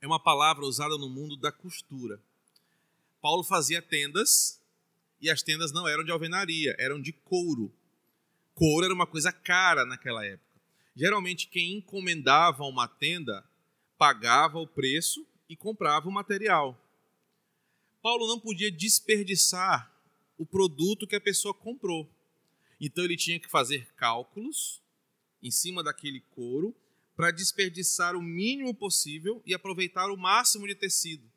[0.00, 2.20] é uma palavra usada no mundo da costura.
[3.20, 4.60] Paulo fazia tendas
[5.22, 7.72] e as tendas não eram de alvenaria, eram de couro.
[8.54, 10.60] Couro era uma coisa cara naquela época.
[10.94, 13.48] Geralmente, quem encomendava uma tenda
[13.96, 16.76] pagava o preço e comprava o material.
[18.02, 19.90] Paulo não podia desperdiçar
[20.36, 22.10] o produto que a pessoa comprou.
[22.80, 24.82] Então ele tinha que fazer cálculos
[25.40, 26.74] em cima daquele couro
[27.14, 31.31] para desperdiçar o mínimo possível e aproveitar o máximo de tecido.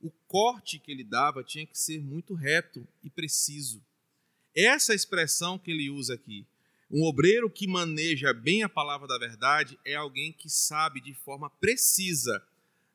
[0.00, 3.84] O corte que ele dava tinha que ser muito reto e preciso.
[4.54, 6.46] Essa expressão que ele usa aqui,
[6.90, 11.50] um obreiro que maneja bem a palavra da verdade é alguém que sabe de forma
[11.50, 12.42] precisa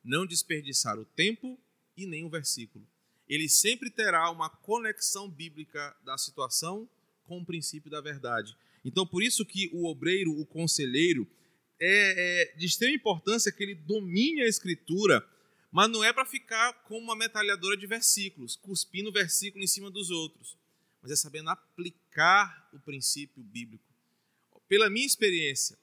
[0.02, 1.58] não desperdiçar o tempo
[1.96, 2.86] e nem o versículo.
[3.28, 6.88] Ele sempre terá uma conexão bíblica da situação
[7.22, 8.56] com o princípio da verdade.
[8.84, 11.26] Então, por isso que o obreiro, o conselheiro,
[11.80, 15.26] é, é de extrema importância que ele domine a escritura,
[15.74, 20.08] mas não é para ficar como uma metralhadora de versículos, cuspindo versículo em cima dos
[20.08, 20.56] outros,
[21.02, 23.82] mas é sabendo aplicar o princípio bíblico.
[24.68, 25.76] Pela minha experiência,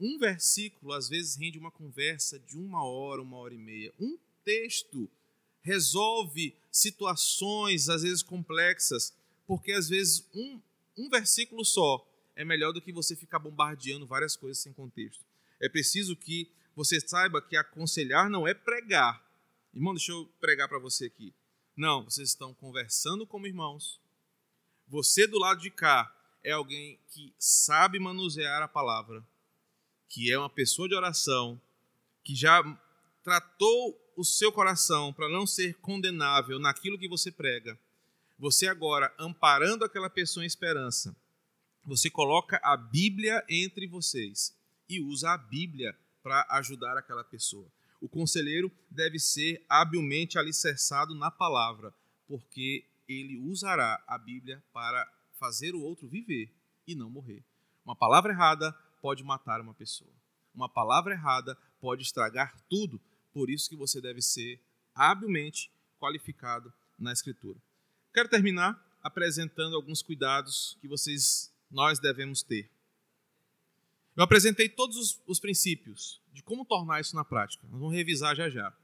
[0.00, 3.92] um versículo às vezes rende uma conversa de uma hora, uma hora e meia.
[4.00, 5.10] Um texto
[5.60, 9.12] resolve situações, às vezes complexas,
[9.46, 10.58] porque às vezes um,
[10.96, 12.02] um versículo só
[12.34, 15.22] é melhor do que você ficar bombardeando várias coisas sem contexto.
[15.60, 19.23] É preciso que você saiba que aconselhar não é pregar.
[19.74, 21.34] Irmão, deixa eu pregar para você aqui.
[21.76, 24.00] Não, vocês estão conversando como irmãos.
[24.88, 29.24] Você do lado de cá é alguém que sabe manusear a palavra
[30.14, 31.60] que é uma pessoa de oração,
[32.22, 32.62] que já
[33.24, 37.76] tratou o seu coração para não ser condenável naquilo que você prega,
[38.38, 41.16] você agora, amparando aquela pessoa em esperança,
[41.84, 44.56] você coloca a Bíblia entre vocês
[44.88, 47.66] e usa a Bíblia para ajudar aquela pessoa.
[48.00, 51.94] O conselheiro deve ser habilmente alicerçado na palavra,
[52.26, 56.52] porque ele usará a Bíblia para fazer o outro viver
[56.86, 57.42] e não morrer.
[57.84, 60.12] Uma palavra errada pode matar uma pessoa.
[60.54, 63.00] Uma palavra errada pode estragar tudo.
[63.32, 64.60] Por isso que você deve ser
[64.94, 67.58] habilmente qualificado na escritura.
[68.12, 72.70] Quero terminar apresentando alguns cuidados que vocês nós devemos ter.
[74.16, 77.64] Eu apresentei todos os, os, princípios de como tornar isso na prática.
[77.70, 78.76] Nós vamos revisar já já.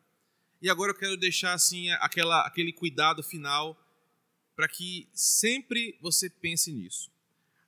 [0.62, 3.76] E agora eu quero deixar assim aquela, aquele cuidado final
[4.54, 7.10] para que sempre você pense nisso.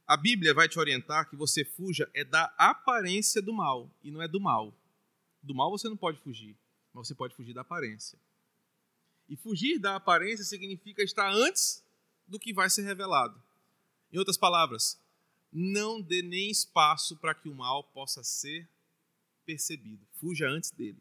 [0.06, 4.22] A Bíblia vai te orientar que você fuja é da aparência do mal e não
[4.22, 4.72] é do mal.
[5.42, 6.56] Do mal você não pode fugir,
[6.94, 8.16] mas você pode fugir da aparência.
[9.28, 11.84] E fugir da aparência significa estar antes
[12.28, 13.42] do que vai ser revelado.
[14.12, 15.00] Em outras palavras,
[15.52, 18.68] não dê nem espaço para que o mal possa ser
[19.44, 20.06] percebido.
[20.12, 20.98] Fuja antes dele.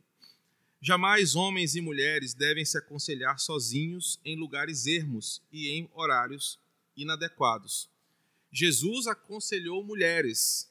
[0.82, 6.60] Jamais homens e mulheres devem se aconselhar sozinhos em lugares ermos e em horários
[6.98, 7.90] inadequados.
[8.52, 10.70] Jesus aconselhou mulheres,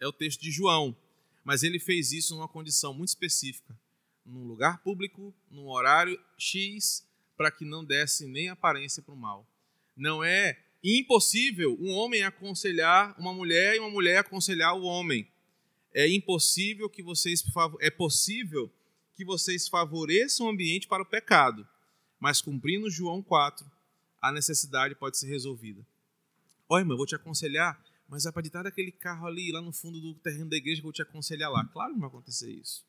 [0.00, 0.96] é o texto de João,
[1.44, 3.78] mas ele fez isso numa condição muito específica,
[4.24, 9.46] num lugar público, num horário X, para que não desse nem aparência para o mal.
[9.96, 15.28] Não é impossível um homem aconselhar uma mulher e uma mulher aconselhar o homem.
[15.94, 17.44] É impossível que vocês
[17.80, 18.72] é possível
[19.14, 21.66] que vocês favoreçam o ambiente para o pecado,
[22.18, 23.70] mas cumprindo João 4,
[24.20, 25.86] a necessidade pode ser resolvida.
[26.68, 29.72] Olha, irmão, eu vou te aconselhar, mas é para ditar daquele carro ali, lá no
[29.72, 31.64] fundo do terreno da igreja, que eu vou te aconselhar lá.
[31.66, 32.84] Claro que não vai acontecer isso.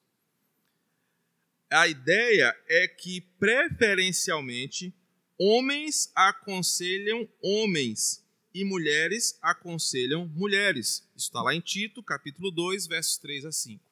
[1.70, 4.94] A ideia é que, preferencialmente,
[5.38, 8.23] Homens aconselham homens
[8.54, 11.08] e mulheres aconselham mulheres.
[11.16, 13.84] Isso está lá em Tito, capítulo 2, versos 3 a 5.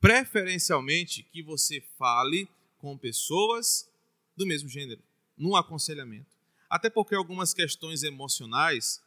[0.00, 3.88] Preferencialmente que você fale com pessoas
[4.36, 5.02] do mesmo gênero,
[5.36, 6.34] no aconselhamento.
[6.68, 9.02] Até porque algumas questões emocionais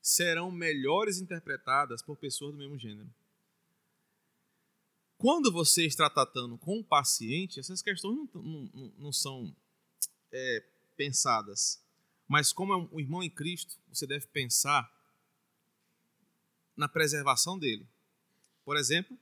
[0.00, 3.08] serão melhores interpretadas por pessoas do mesmo gênero.
[5.18, 9.54] Quando você está tratando com um paciente, essas questões não, não, não são
[10.32, 10.64] é,
[10.96, 11.78] pensadas.
[12.30, 14.88] Mas como é um irmão em Cristo, você deve pensar
[16.76, 17.84] na preservação dele.
[18.64, 19.18] Por exemplo,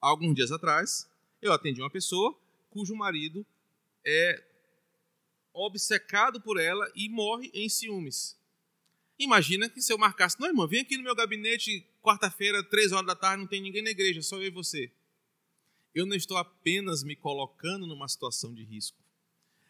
[0.00, 1.10] alguns dias atrás,
[1.42, 2.38] eu atendi uma pessoa
[2.70, 3.44] cujo marido
[4.04, 4.40] é
[5.52, 8.38] obcecado por ela e morre em ciúmes.
[9.18, 13.08] Imagina que se eu marcasse, não, irmão, vem aqui no meu gabinete quarta-feira, três horas
[13.08, 14.92] da tarde, não tem ninguém na igreja, só eu e você.
[15.92, 19.07] Eu não estou apenas me colocando numa situação de risco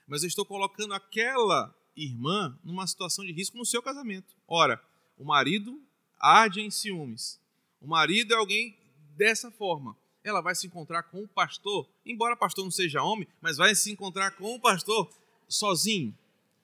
[0.08, 4.34] mas eu estou colocando aquela irmã numa situação de risco no seu casamento.
[4.46, 4.82] Ora,
[5.18, 5.80] o marido
[6.18, 7.38] arde em ciúmes.
[7.80, 8.76] O marido é alguém
[9.16, 9.96] dessa forma.
[10.24, 13.74] Ela vai se encontrar com o pastor, embora o pastor não seja homem, mas vai
[13.74, 15.10] se encontrar com o pastor
[15.46, 16.16] sozinho.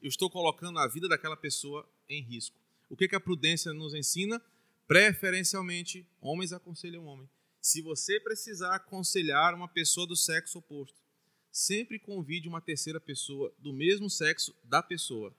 [0.02, 2.56] Eu estou colocando a vida daquela pessoa em risco.
[2.90, 4.40] O que, que a prudência nos ensina?
[4.86, 7.28] Preferencialmente, homens aconselham homem.
[7.60, 11.00] Se você precisar aconselhar uma pessoa do sexo oposto,
[11.54, 15.32] sempre convide uma terceira pessoa do mesmo sexo da pessoa.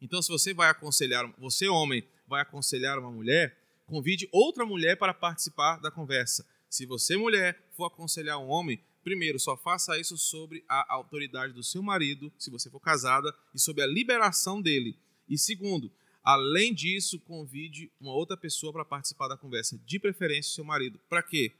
[0.00, 3.56] Então, se você vai aconselhar, você homem vai aconselhar uma mulher,
[3.86, 6.44] convide outra mulher para participar da conversa.
[6.68, 11.62] Se você mulher for aconselhar um homem, primeiro só faça isso sobre a autoridade do
[11.62, 14.98] seu marido, se você for casada, e sobre a liberação dele.
[15.28, 15.92] E segundo,
[16.24, 20.98] além disso, convide uma outra pessoa para participar da conversa, de preferência o seu marido.
[21.08, 21.54] Para quê?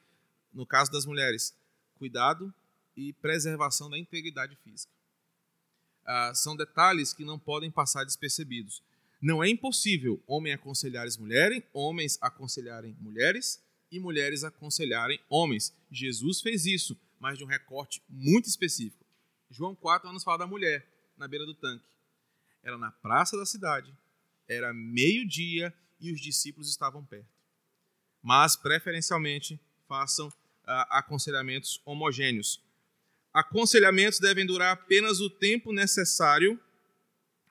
[0.53, 1.57] No caso das mulheres,
[1.95, 2.53] cuidado
[2.97, 4.93] e preservação da integridade física.
[6.05, 8.83] Ah, são detalhes que não podem passar despercebidos.
[9.21, 15.75] Não é impossível homem aconselharem mulheres, homens aconselharem mulheres e mulheres aconselharem homens.
[15.91, 19.05] Jesus fez isso, mas de um recorte muito específico.
[19.51, 21.85] João 4 nos fala da mulher na beira do tanque.
[22.63, 23.93] Era na praça da cidade,
[24.49, 27.29] era meio-dia e os discípulos estavam perto.
[28.23, 30.33] Mas, preferencialmente, façam
[30.65, 32.61] ah, aconselhamentos homogêneos
[33.37, 36.59] aconselhamentos devem durar apenas o tempo necessário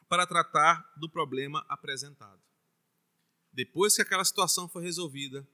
[0.10, 2.42] para tratar do problema apresentado.
[3.54, 5.48] Depois que aquela situação for resolvida,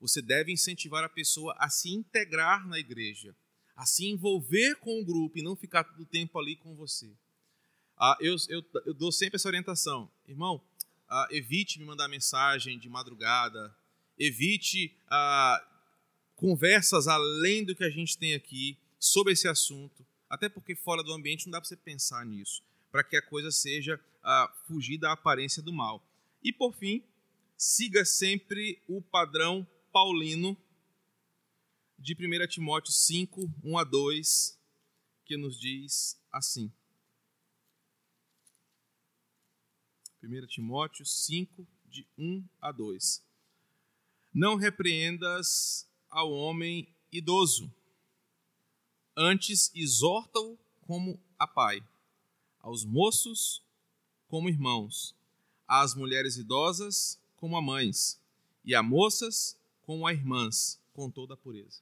[0.00, 3.32] você deve incentivar a pessoa a se integrar na igreja,
[3.76, 7.16] a se envolver com o grupo e não ficar todo o tempo ali com você.
[7.96, 10.10] Ah, eu, eu, eu, dou sempre essa orientação.
[10.26, 10.60] Irmão,
[11.08, 13.72] ah, evite me mandar mensagem de madrugada,
[14.18, 15.64] evite ah,
[16.34, 21.12] conversas além do que a gente tem aqui sobre esse assunto, até porque fora do
[21.12, 25.12] ambiente não dá para você pensar nisso, para que a coisa seja ah, fugir da
[25.12, 26.02] aparência do mal.
[26.42, 27.02] E por fim,
[27.56, 30.56] siga sempre o padrão paulino
[31.98, 34.58] de 1 Timóteo 5, 1 a 2,
[35.24, 36.72] que nos diz assim.
[40.22, 43.24] 1 Timóteo 5, de 1 a 2.
[44.34, 47.72] Não repreendas ao homem idoso,
[49.16, 51.82] Antes exorta-o como a pai,
[52.60, 53.62] aos moços
[54.28, 55.14] como irmãos,
[55.66, 58.20] às mulheres idosas como a mães,
[58.62, 61.80] e a moças como a irmãs, com toda a pureza.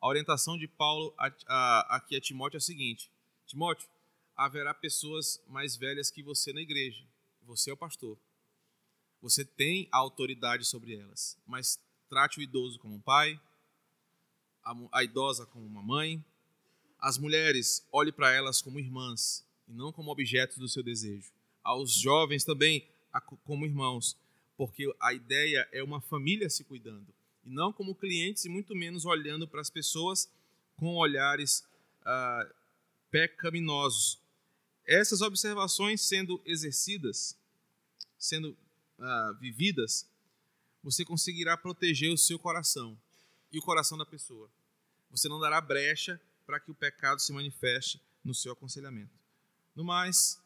[0.00, 3.08] A orientação de Paulo aqui a Timóteo é a seguinte:
[3.46, 3.88] Timóteo,
[4.36, 7.04] haverá pessoas mais velhas que você na igreja.
[7.44, 8.18] Você é o pastor.
[9.20, 11.78] Você tem a autoridade sobre elas, mas
[12.08, 13.40] trate o idoso como um pai,
[14.90, 16.24] a idosa como uma mãe,
[17.02, 21.32] as mulheres, olhe para elas como irmãs e não como objetos do seu desejo.
[21.64, 22.86] Aos jovens também
[23.44, 24.16] como irmãos,
[24.56, 27.12] porque a ideia é uma família se cuidando,
[27.44, 30.30] e não como clientes, e muito menos olhando para as pessoas
[30.76, 31.64] com olhares
[32.04, 32.48] ah,
[33.10, 34.20] pecaminosos.
[34.86, 37.36] Essas observações sendo exercidas,
[38.16, 38.56] sendo
[39.00, 40.06] ah, vividas,
[40.84, 42.96] você conseguirá proteger o seu coração
[43.50, 44.48] e o coração da pessoa.
[45.10, 46.20] Você não dará brecha
[46.52, 49.18] para que o pecado se manifeste no seu aconselhamento.
[49.74, 50.38] No mais,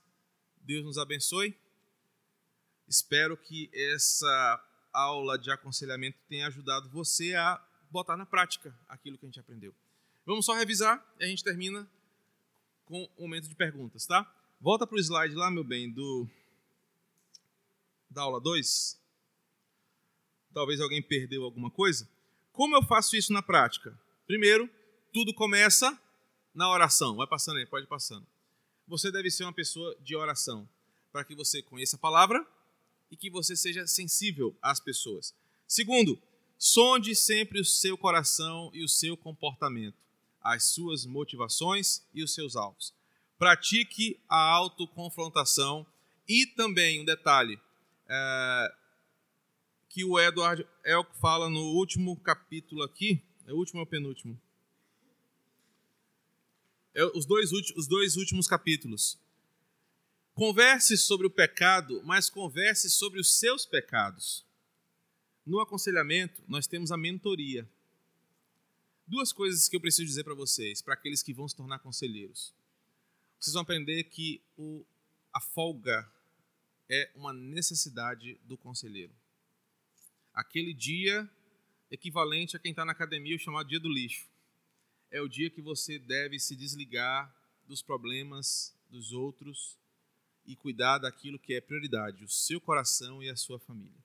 [0.59, 1.59] Deus nos abençoe.
[2.87, 9.27] Espero que essa aula de aconselhamento tenha ajudado você a botar na prática aquilo que
[9.27, 9.75] a gente aprendeu.
[10.25, 11.91] Vamos só revisar e a gente termina
[12.85, 14.33] com o um momento de perguntas, tá?
[14.61, 16.25] Volta para o slide lá, meu bem, do
[18.09, 18.97] da aula 2.
[20.55, 22.09] Talvez alguém perdeu alguma coisa.
[22.53, 23.99] Como eu faço isso na prática?
[24.25, 24.71] Primeiro,
[25.17, 25.99] tudo começa
[26.55, 27.17] na oração.
[27.17, 28.27] Vai passando aí, pode ir passando.
[28.87, 30.69] Você deve ser uma pessoa de oração,
[31.11, 32.47] para que você conheça a palavra
[33.11, 35.35] e que você seja sensível às pessoas.
[35.67, 36.21] Segundo,
[36.59, 39.97] sonde sempre o seu coração e o seu comportamento,
[40.43, 42.93] as suas motivações e os seus alvos.
[43.39, 45.87] Pratique a autoconfrontação
[46.29, 47.59] e também um detalhe
[48.07, 48.75] é,
[49.89, 54.39] que o Edward Elk fala no último capítulo aqui, é o último ou penúltimo?
[57.15, 59.19] Os, dois, os dois últimos capítulos.
[60.35, 64.45] Converse sobre o pecado, mas converse sobre os seus pecados.
[65.45, 67.69] No aconselhamento, nós temos a mentoria.
[69.07, 72.53] Duas coisas que eu preciso dizer para vocês, para aqueles que vão se tornar conselheiros.
[73.39, 74.85] Vocês vão aprender que o,
[75.33, 76.11] a folga
[76.89, 79.15] é uma necessidade do conselheiro.
[80.33, 81.29] Aquele dia
[81.91, 84.27] equivalente a quem está na academia, o chamado dia do lixo.
[85.11, 87.35] É o dia que você deve se desligar
[87.67, 89.77] dos problemas dos outros
[90.47, 93.99] e cuidar daquilo que é prioridade, o seu coração e a sua família.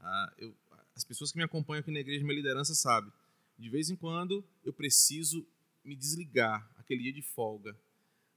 [0.00, 0.54] Ah, eu,
[0.94, 3.12] as pessoas que me acompanham aqui na igreja, minha liderança sabe.
[3.58, 5.46] De vez em quando eu preciso
[5.84, 7.76] me desligar, aquele dia de folga,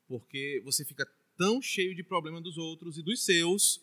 [0.08, 3.82] porque você fica tão cheio de problema dos outros e dos seus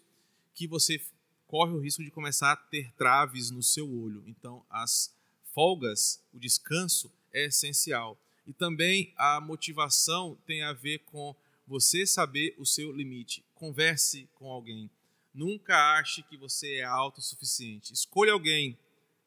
[0.54, 1.00] que você
[1.46, 4.22] corre o risco de começar a ter traves no seu olho.
[4.26, 5.14] Então, as
[5.54, 8.18] folgas, o descanso é essencial.
[8.46, 11.34] E também a motivação tem a ver com
[11.66, 13.44] você saber o seu limite.
[13.54, 14.90] Converse com alguém.
[15.34, 17.92] Nunca ache que você é autossuficiente.
[17.92, 18.78] Escolha alguém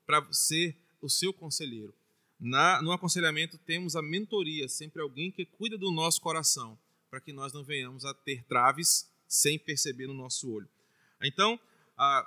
[0.05, 1.93] para ser o seu conselheiro.
[2.39, 6.77] Na, no aconselhamento temos a mentoria, sempre alguém que cuida do nosso coração
[7.11, 10.67] para que nós não venhamos a ter traves sem perceber no nosso olho.
[11.21, 11.59] Então,
[11.97, 12.25] ah,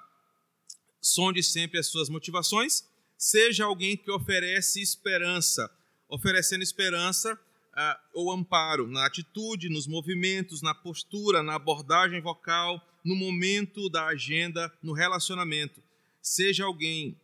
[1.01, 2.89] sonde sempre as suas motivações,
[3.25, 5.71] seja alguém que oferece esperança,
[6.07, 7.41] oferecendo esperança
[7.73, 14.09] ah, ou amparo na atitude, nos movimentos, na postura, na abordagem vocal, no momento da
[14.09, 15.83] agenda, no relacionamento.
[16.21, 17.19] Seja alguém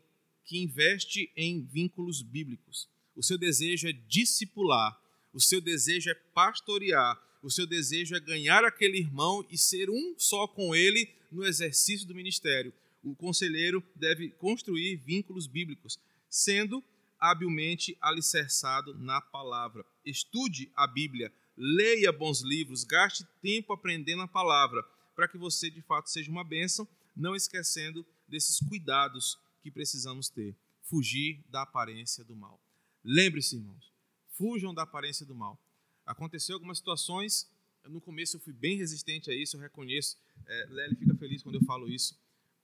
[0.47, 2.89] que investe em vínculos bíblicos.
[3.15, 4.99] O seu desejo é discipular,
[5.35, 10.15] o seu desejo é pastorear, o seu desejo é ganhar aquele irmão e ser um
[10.17, 12.73] só com ele no exercício do ministério.
[13.03, 15.99] O conselheiro deve construir vínculos bíblicos,
[16.29, 16.85] sendo
[17.19, 19.85] habilmente alicerçado na palavra.
[20.05, 24.83] Estude a Bíblia, leia bons livros, gaste tempo aprendendo a palavra,
[25.15, 30.57] para que você de fato seja uma bênção, não esquecendo desses cuidados que precisamos ter.
[30.83, 32.61] Fugir da aparência do mal.
[33.05, 33.93] Lembre-se, irmãos,
[34.31, 35.59] fujam da aparência do mal.
[36.07, 37.49] Aconteceu algumas situações,
[37.85, 40.17] no começo eu fui bem resistente a isso, eu reconheço.
[40.47, 42.19] É, Lely fica feliz quando eu falo isso.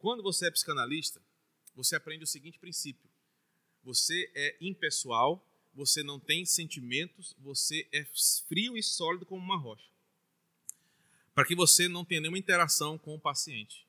[0.07, 1.21] Quando você é psicanalista,
[1.75, 3.11] você aprende o seguinte princípio:
[3.83, 5.45] você é impessoal,
[5.75, 8.07] você não tem sentimentos, você é
[8.47, 9.91] frio e sólido como uma rocha.
[11.35, 13.85] Para que você não tenha nenhuma interação com o paciente.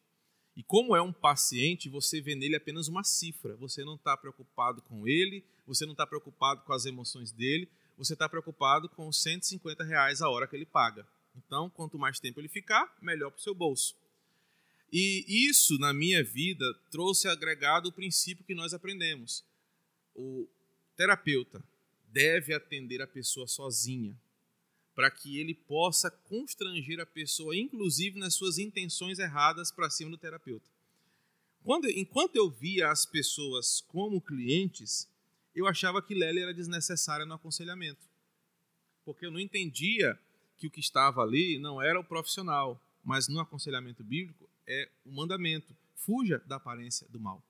[0.55, 3.55] E como é um paciente, você vê nele apenas uma cifra.
[3.57, 8.13] Você não está preocupado com ele, você não está preocupado com as emoções dele, você
[8.13, 11.07] está preocupado com os 150 reais a hora que ele paga.
[11.35, 13.95] Então, quanto mais tempo ele ficar, melhor para o seu bolso.
[14.91, 19.43] E isso, na minha vida, trouxe agregado o princípio que nós aprendemos.
[20.15, 20.47] O
[20.95, 21.63] terapeuta
[22.07, 24.17] deve atender a pessoa sozinha,
[24.95, 30.17] para que ele possa constranger a pessoa, inclusive nas suas intenções erradas, para cima do
[30.17, 30.67] terapeuta.
[31.63, 35.07] Quando, enquanto eu via as pessoas como clientes,
[35.53, 38.07] eu achava que Lely era desnecessária no aconselhamento.
[39.03, 40.17] Porque eu não entendia
[40.57, 45.11] que o que estava ali não era o profissional, mas no aconselhamento bíblico é o
[45.11, 45.75] mandamento.
[45.95, 47.43] Fuja da aparência do mal.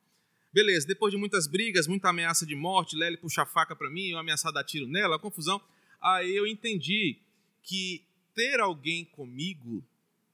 [0.54, 4.10] Beleza, depois de muitas brigas, muita ameaça de morte, Lely puxa a faca para mim,
[4.10, 5.62] eu ameaçar dar tiro nela, confusão.
[6.02, 7.20] Aí eu entendi
[7.62, 8.04] que
[8.34, 9.84] ter alguém comigo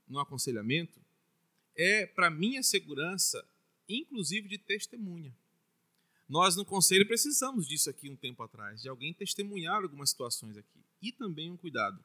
[0.08, 1.02] no aconselhamento
[1.76, 3.44] é para minha segurança
[3.88, 5.36] inclusive de testemunha.
[6.28, 10.80] Nós no conselho precisamos disso aqui um tempo atrás, de alguém testemunhar algumas situações aqui.
[11.02, 12.04] E também um cuidado.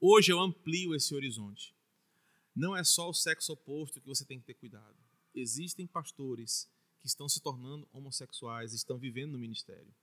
[0.00, 1.74] Hoje eu amplio esse horizonte.
[2.56, 4.96] Não é só o sexo oposto que você tem que ter cuidado.
[5.34, 6.66] Existem pastores
[6.98, 9.94] que estão se tornando homossexuais, estão vivendo no ministério.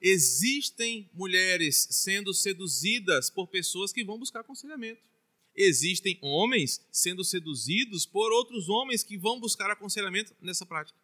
[0.00, 5.08] Existem mulheres sendo seduzidas por pessoas que vão buscar aconselhamento.
[5.54, 10.98] Existem homens sendo seduzidos por outros homens que vão buscar aconselhamento nessa prática.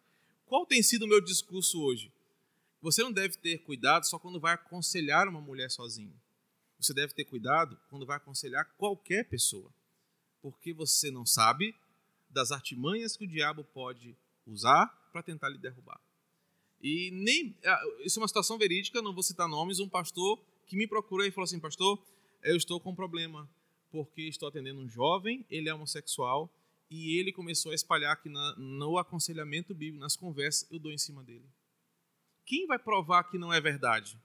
[0.45, 2.11] Qual tem sido o meu discurso hoje?
[2.81, 6.19] Você não deve ter cuidado só quando vai aconselhar uma mulher sozinho.
[6.79, 9.71] Você deve ter cuidado quando vai aconselhar qualquer pessoa.
[10.49, 11.75] Porque você não sabe
[12.29, 15.99] das artimanhas que o diabo pode usar para tentar lhe derrubar.
[16.81, 17.53] E nem.
[17.65, 19.79] Ah, isso é uma situação verídica, não vou citar nomes.
[19.81, 22.01] Um pastor que me procurou e falou assim: Pastor,
[22.41, 23.49] eu estou com um problema,
[23.91, 26.49] porque estou atendendo um jovem, ele é homossexual,
[26.89, 30.97] e ele começou a espalhar que na, no aconselhamento bíblico, nas conversas, eu dou em
[30.97, 31.45] cima dele.
[32.45, 34.17] Quem vai provar que não é verdade?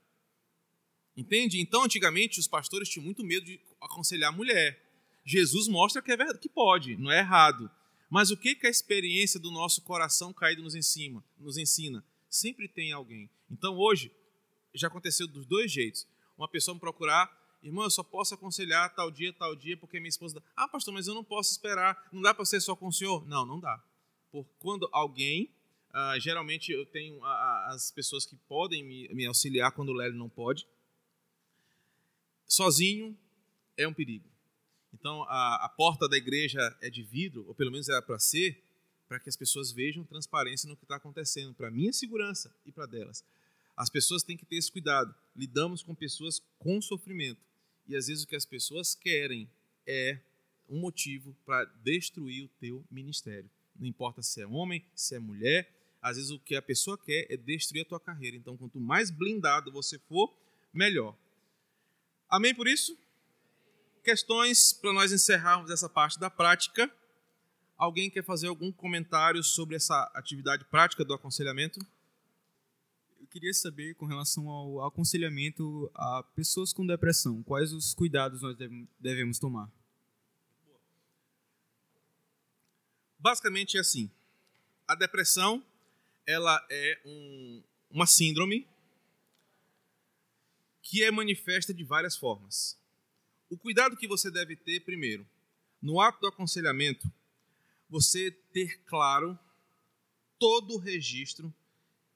[1.17, 1.59] Entende?
[1.59, 4.92] Então, antigamente, os pastores tinham muito medo de aconselhar a mulher.
[5.25, 7.69] Jesus mostra que, é verdade, que pode, não é errado.
[8.09, 12.03] Mas o que, que a experiência do nosso coração caído nos, ensina, nos ensina?
[12.29, 13.29] Sempre tem alguém.
[13.49, 14.11] Então, hoje,
[14.73, 16.07] já aconteceu dos dois jeitos.
[16.37, 17.31] Uma pessoa me procurar
[17.63, 20.43] irmão, eu só posso aconselhar tal dia, tal dia, porque minha esposa.
[20.55, 22.09] Ah, pastor, mas eu não posso esperar.
[22.11, 23.25] Não dá para ser só com o senhor?
[23.27, 23.81] Não, não dá.
[24.31, 25.49] Por quando alguém,
[25.91, 30.29] ah, geralmente eu tenho as pessoas que podem me, me auxiliar quando o Lélio não
[30.29, 30.67] pode.
[32.45, 33.17] Sozinho
[33.77, 34.32] é um perigo.
[35.03, 38.63] Então a, a porta da igreja é de vidro, ou pelo menos era para ser,
[39.05, 42.85] para que as pessoas vejam transparência no que está acontecendo, para minha segurança e para
[42.85, 43.21] delas.
[43.75, 45.13] As pessoas têm que ter esse cuidado.
[45.35, 47.41] Lidamos com pessoas com sofrimento.
[47.85, 49.49] E às vezes o que as pessoas querem
[49.85, 50.21] é
[50.69, 53.49] um motivo para destruir o teu ministério.
[53.77, 55.69] Não importa se é homem, se é mulher,
[56.01, 58.37] às vezes o que a pessoa quer é destruir a tua carreira.
[58.37, 60.33] Então, quanto mais blindado você for,
[60.73, 61.13] melhor.
[62.29, 62.97] Amém por isso?
[64.03, 66.91] Questões para nós encerrarmos essa parte da prática.
[67.77, 71.79] Alguém quer fazer algum comentário sobre essa atividade prática do aconselhamento?
[73.33, 77.41] queria saber com relação ao aconselhamento a pessoas com depressão.
[77.41, 78.55] Quais os cuidados nós
[78.99, 79.71] devemos tomar?
[83.17, 84.11] Basicamente é assim.
[84.87, 85.65] A depressão
[86.27, 88.67] ela é um, uma síndrome
[90.83, 92.77] que é manifesta de várias formas.
[93.53, 95.29] O cuidado que você deve ter, primeiro,
[95.79, 97.07] no ato do aconselhamento,
[97.87, 99.37] você ter claro
[100.39, 101.53] todo o registro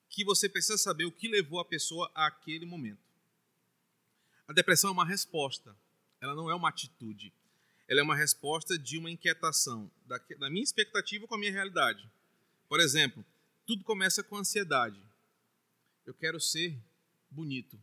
[0.09, 3.03] que você precisa saber o que levou a pessoa àquele momento.
[4.47, 5.77] A depressão é uma resposta,
[6.19, 7.31] ela não é uma atitude.
[7.87, 12.09] Ela é uma resposta de uma inquietação da, da minha expectativa com a minha realidade.
[12.67, 13.23] Por exemplo,
[13.63, 14.99] tudo começa com ansiedade.
[16.03, 16.75] Eu quero ser
[17.29, 17.79] bonito.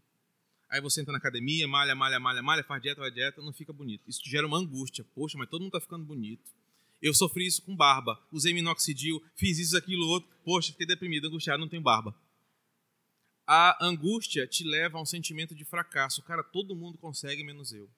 [0.75, 3.73] Aí você entra na academia, malha, malha, malha, malha, faz dieta, faz dieta, não fica
[3.73, 4.03] bonito.
[4.09, 5.07] Isso gera uma angústia.
[5.15, 6.51] Poxa, mas todo mundo está ficando bonito.
[7.01, 8.21] Eu sofri isso com barba.
[8.33, 10.29] Usei minoxidil, fiz isso, aquilo, outro.
[10.45, 12.13] Poxa, fiquei deprimido, angustiado, não tenho barba.
[13.47, 16.21] A angústia te leva a um sentimento de fracasso.
[16.25, 17.89] Cara, todo mundo consegue, menos eu.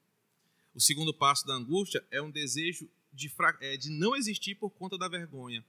[0.75, 4.99] O segundo passo da angústia é um desejo de, é, de não existir por conta
[4.99, 5.65] da vergonha.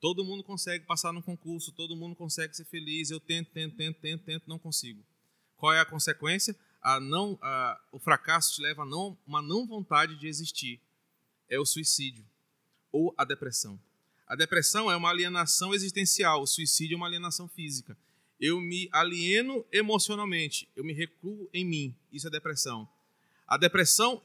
[0.00, 3.12] Todo mundo consegue passar no concurso, todo mundo consegue ser feliz.
[3.12, 5.04] Eu tento, tento, tento, tento, tento, não consigo.
[5.62, 6.56] Qual é a consequência?
[6.82, 10.80] A não, a, o fracasso te leva a não, uma não vontade de existir.
[11.48, 12.24] É o suicídio
[12.90, 13.80] ou a depressão.
[14.26, 17.96] A depressão é uma alienação existencial, o suicídio é uma alienação física.
[18.40, 21.96] Eu me alieno emocionalmente, eu me recuo em mim.
[22.12, 22.88] Isso é depressão.
[23.46, 24.20] A depressão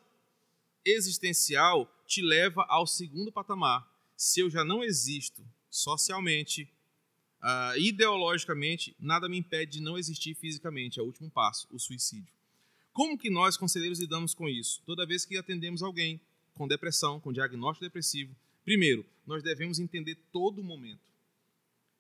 [0.84, 3.88] existencial te leva ao segundo patamar.
[4.16, 6.68] Se eu já não existo socialmente,
[7.42, 11.00] uh, ideologicamente, nada me impede de não existir fisicamente.
[11.00, 12.34] É o último passo, o suicídio.
[12.94, 14.82] Como que nós, conselheiros, lidamos com isso?
[14.86, 16.20] Toda vez que atendemos alguém
[16.54, 18.36] com depressão, com diagnóstico depressivo,
[18.68, 21.00] Primeiro, nós devemos entender todo o momento.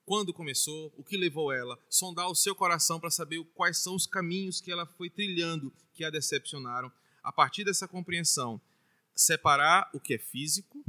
[0.05, 4.05] Quando começou, o que levou ela, sondar o seu coração para saber quais são os
[4.05, 6.91] caminhos que ela foi trilhando que a decepcionaram.
[7.23, 8.59] A partir dessa compreensão,
[9.15, 10.83] separar o que é físico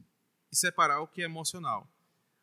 [0.51, 1.89] e separar o que é emocional.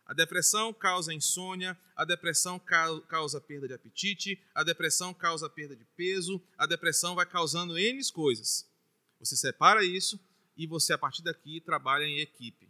[0.06, 5.84] A depressão causa insônia, a depressão causa perda de apetite, a depressão causa perda de
[5.98, 8.68] peso, a depressão vai causando N coisas.
[9.20, 10.20] Você separa isso
[10.56, 12.66] e você, a partir daqui, trabalha em equipe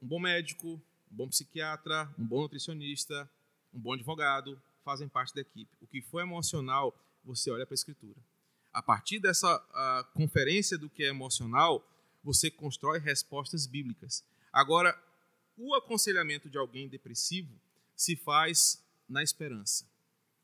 [0.00, 0.80] um bom médico,
[1.10, 3.28] um bom psiquiatra, um bom nutricionista,
[3.72, 5.74] um bom advogado fazem parte da equipe.
[5.80, 6.94] O que for emocional,
[7.24, 8.16] você olha para a escritura.
[8.72, 9.58] A partir dessa
[10.14, 11.84] conferência do que é emocional,
[12.22, 14.24] você constrói respostas bíblicas.
[14.52, 14.96] Agora,
[15.56, 17.58] o aconselhamento de alguém depressivo
[17.94, 19.88] se faz na esperança,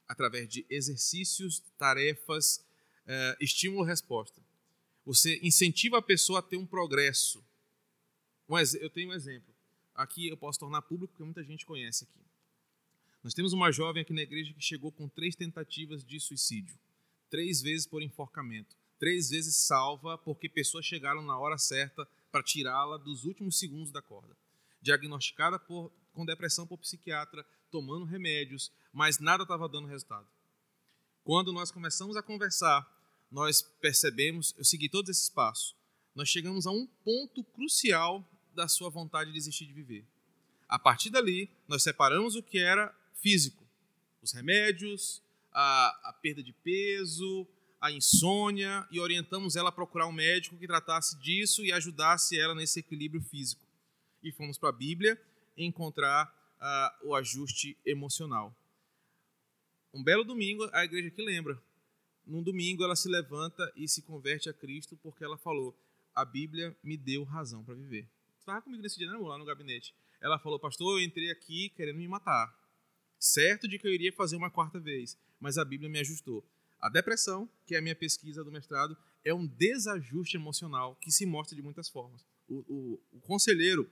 [0.09, 2.65] através de exercícios, tarefas,
[3.07, 4.41] eh, estímulo-resposta.
[5.05, 7.45] Você incentiva a pessoa a ter um progresso.
[8.81, 9.53] eu tenho um exemplo.
[9.95, 12.21] Aqui eu posso tornar público, porque muita gente conhece aqui.
[13.23, 16.77] Nós temos uma jovem aqui na igreja que chegou com três tentativas de suicídio,
[17.31, 22.97] três vezes por enforcamento, três vezes salva porque pessoas chegaram na hora certa para tirá-la
[22.97, 24.37] dos últimos segundos da corda.
[24.83, 30.27] Diagnosticada por, com depressão por psiquiatra, tomando remédios, mas nada estava dando resultado.
[31.25, 32.87] Quando nós começamos a conversar,
[33.31, 35.75] nós percebemos, eu segui todos esses passos,
[36.15, 40.05] nós chegamos a um ponto crucial da sua vontade de desistir de viver.
[40.69, 43.65] A partir dali, nós separamos o que era físico,
[44.21, 45.23] os remédios,
[45.53, 47.47] a, a perda de peso,
[47.81, 52.55] a insônia e orientamos ela a procurar um médico que tratasse disso e ajudasse ela
[52.55, 53.63] nesse equilíbrio físico.
[54.23, 55.21] E fomos para a Bíblia
[55.57, 56.27] encontrar
[56.59, 58.55] uh, o ajuste emocional.
[59.93, 61.61] Um belo domingo, a igreja que lembra.
[62.27, 65.77] Num domingo, ela se levanta e se converte a Cristo porque ela falou:
[66.15, 68.09] A Bíblia me deu razão para viver.
[68.39, 69.95] Estava comigo nesse dia, não, lá no gabinete.
[70.21, 72.63] Ela falou: Pastor, eu entrei aqui querendo me matar
[73.23, 76.45] certo de que eu iria fazer uma quarta vez, mas a Bíblia me ajustou.
[76.81, 81.25] A depressão, que é a minha pesquisa do mestrado, é um desajuste emocional que se
[81.25, 82.27] mostra de muitas formas.
[82.49, 83.89] O, o, o conselheiro,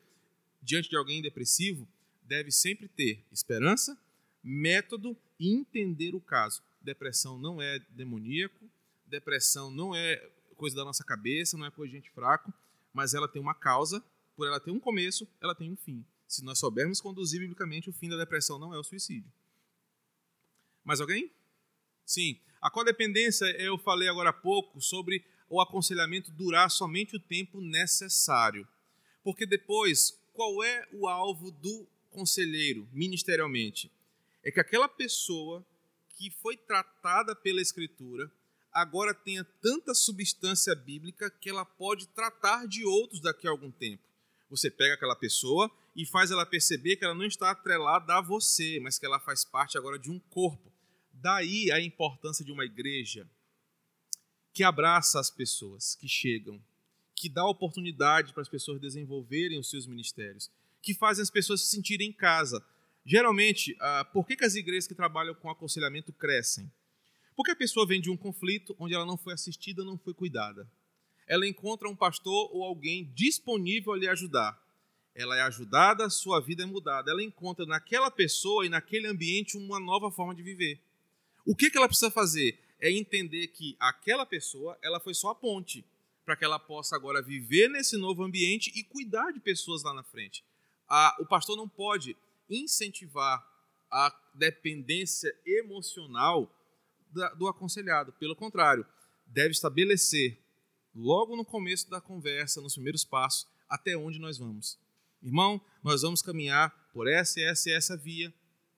[0.62, 1.86] diante de alguém depressivo,
[2.22, 3.98] deve sempre ter esperança,
[4.42, 6.62] método e entender o caso.
[6.80, 8.68] Depressão não é demoníaco,
[9.06, 10.16] depressão não é
[10.56, 12.52] coisa da nossa cabeça, não é coisa de gente fraco,
[12.92, 14.04] mas ela tem uma causa,
[14.36, 16.04] por ela ter um começo, ela tem um fim.
[16.28, 19.30] Se nós soubermos conduzir biblicamente, o fim da depressão não é o suicídio.
[20.84, 21.30] Mais alguém?
[22.06, 22.38] Sim.
[22.60, 28.66] A codependência, eu falei agora há pouco sobre o aconselhamento durar somente o tempo necessário.
[29.24, 33.92] Porque depois, qual é o alvo do conselheiro, ministerialmente?
[34.42, 35.62] É que aquela pessoa
[36.16, 38.32] que foi tratada pela Escritura
[38.72, 44.02] agora tenha tanta substância bíblica que ela pode tratar de outros daqui a algum tempo.
[44.48, 48.80] Você pega aquela pessoa e faz ela perceber que ela não está atrelada a você,
[48.80, 50.72] mas que ela faz parte agora de um corpo.
[51.12, 53.28] Daí a importância de uma igreja
[54.54, 56.58] que abraça as pessoas que chegam,
[57.20, 60.50] que dá oportunidade para as pessoas desenvolverem os seus ministérios,
[60.80, 62.64] que fazem as pessoas se sentirem em casa.
[63.04, 66.70] Geralmente, ah, por que, as igrejas que trabalham com aconselhamento crescem?
[67.36, 70.66] Porque a pessoa vem de um conflito onde ela não foi assistida, não foi cuidada.
[71.26, 74.58] Ela encontra um pastor ou alguém disponível a lhe ajudar
[75.14, 77.10] ela é ajudada, sua vida é mudada.
[77.10, 80.80] Ela encontra naquela pessoa e naquele ambiente uma nova forma de viver.
[81.44, 82.58] O que, que ela precisa fazer?
[82.80, 85.84] É entender que aquela pessoa ela foi só a ponte
[86.30, 90.04] para que ela possa agora viver nesse novo ambiente e cuidar de pessoas lá na
[90.04, 90.44] frente.
[90.88, 92.16] A, o pastor não pode
[92.48, 93.44] incentivar
[93.90, 96.48] a dependência emocional
[97.10, 98.12] da, do aconselhado.
[98.12, 98.86] Pelo contrário,
[99.26, 100.38] deve estabelecer
[100.94, 104.78] logo no começo da conversa, nos primeiros passos, até onde nós vamos.
[105.20, 108.32] Irmão, nós vamos caminhar por essa essa e essa via.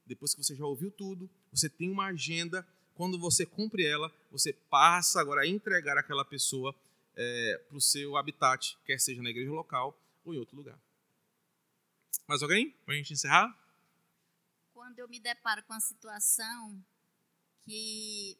[0.06, 2.66] Depois que você já ouviu tudo, você tem uma agenda.
[2.94, 6.74] Quando você cumpre ela, você passa agora a entregar aquela pessoa
[7.16, 10.78] é, para o seu habitat, quer seja na igreja local ou em outro lugar.
[12.26, 12.70] Mais alguém?
[12.84, 13.58] Para a gente encerrar?
[14.72, 16.82] Quando eu me deparo com a situação
[17.64, 18.36] que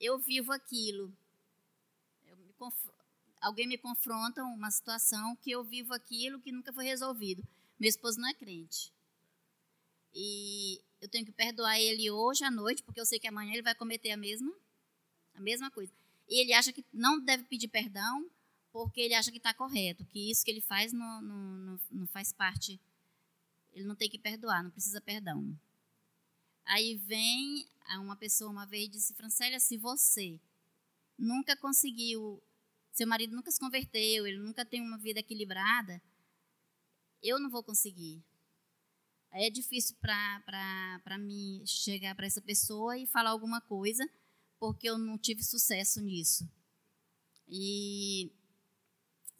[0.00, 1.12] eu vivo aquilo,
[2.26, 2.54] eu me
[3.40, 7.42] alguém me confronta uma situação que eu vivo aquilo que nunca foi resolvido.
[7.78, 8.92] Meu esposo não é crente.
[10.14, 13.62] E eu tenho que perdoar ele hoje à noite, porque eu sei que amanhã ele
[13.62, 14.52] vai cometer a mesma,
[15.34, 15.92] a mesma coisa.
[16.28, 18.30] E ele acha que não deve pedir perdão,
[18.70, 22.32] porque ele acha que está correto, que isso que ele faz não, não, não, faz
[22.32, 22.80] parte.
[23.72, 25.58] Ele não tem que perdoar, não precisa perdão.
[26.64, 27.66] Aí vem
[28.00, 30.38] uma pessoa uma vez e disse, Francélia, se você
[31.18, 32.42] nunca conseguiu
[32.98, 36.02] seu marido nunca se converteu, ele nunca tem uma vida equilibrada,
[37.22, 38.20] eu não vou conseguir.
[39.30, 44.04] Aí é difícil para mim chegar para essa pessoa e falar alguma coisa,
[44.58, 46.48] porque eu não tive sucesso nisso.
[47.46, 48.30] E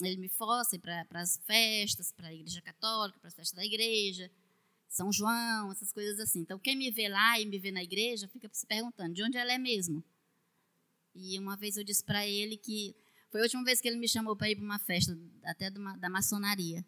[0.00, 4.30] ele me força para as festas, para a igreja católica, para as festas da igreja,
[4.88, 6.40] São João, essas coisas assim.
[6.40, 9.36] Então, quem me vê lá e me vê na igreja fica se perguntando de onde
[9.36, 10.02] ela é mesmo.
[11.14, 12.94] E uma vez eu disse para ele que
[13.30, 15.96] foi a última vez que ele me chamou para ir para uma festa, até uma,
[15.96, 16.84] da maçonaria.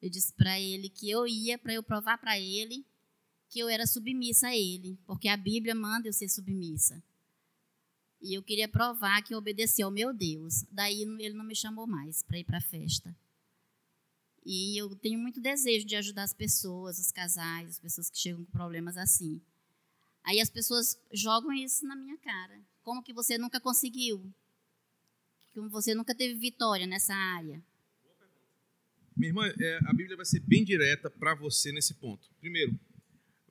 [0.00, 2.86] Eu disse para ele que eu ia para eu provar para ele
[3.48, 7.02] que eu era submissa a ele, porque a Bíblia manda eu ser submissa.
[8.20, 10.64] E eu queria provar que eu obedecia ao meu Deus.
[10.70, 13.16] Daí ele não me chamou mais para ir para a festa.
[14.44, 18.44] E eu tenho muito desejo de ajudar as pessoas, os casais, as pessoas que chegam
[18.44, 19.40] com problemas assim.
[20.22, 22.60] Aí as pessoas jogam isso na minha cara.
[22.82, 24.32] Como que você nunca conseguiu?
[25.54, 27.62] Como você nunca teve vitória nessa área?
[29.16, 32.30] Minha irmã, é, a Bíblia vai ser bem direta para você nesse ponto.
[32.40, 32.78] Primeiro,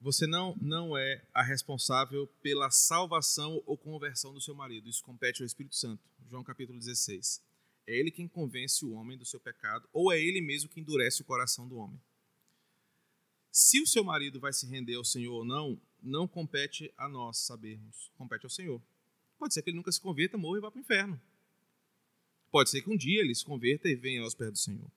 [0.02, 4.90] você não, não é a responsável pela salvação ou conversão do seu marido.
[4.90, 6.02] Isso compete ao Espírito Santo.
[6.30, 7.42] João capítulo 16.
[7.86, 11.22] É ele quem convence o homem do seu pecado, ou é ele mesmo que endurece
[11.22, 12.00] o coração do homem.
[13.52, 17.40] Se o seu marido vai se render ao Senhor ou não, não compete a nós
[17.40, 18.82] sabermos, compete ao Senhor.
[19.38, 21.20] Pode ser que ele nunca se converta, morra e vá para o inferno.
[22.52, 24.90] Pode ser que um dia ele se converta e venha aos pés do Senhor.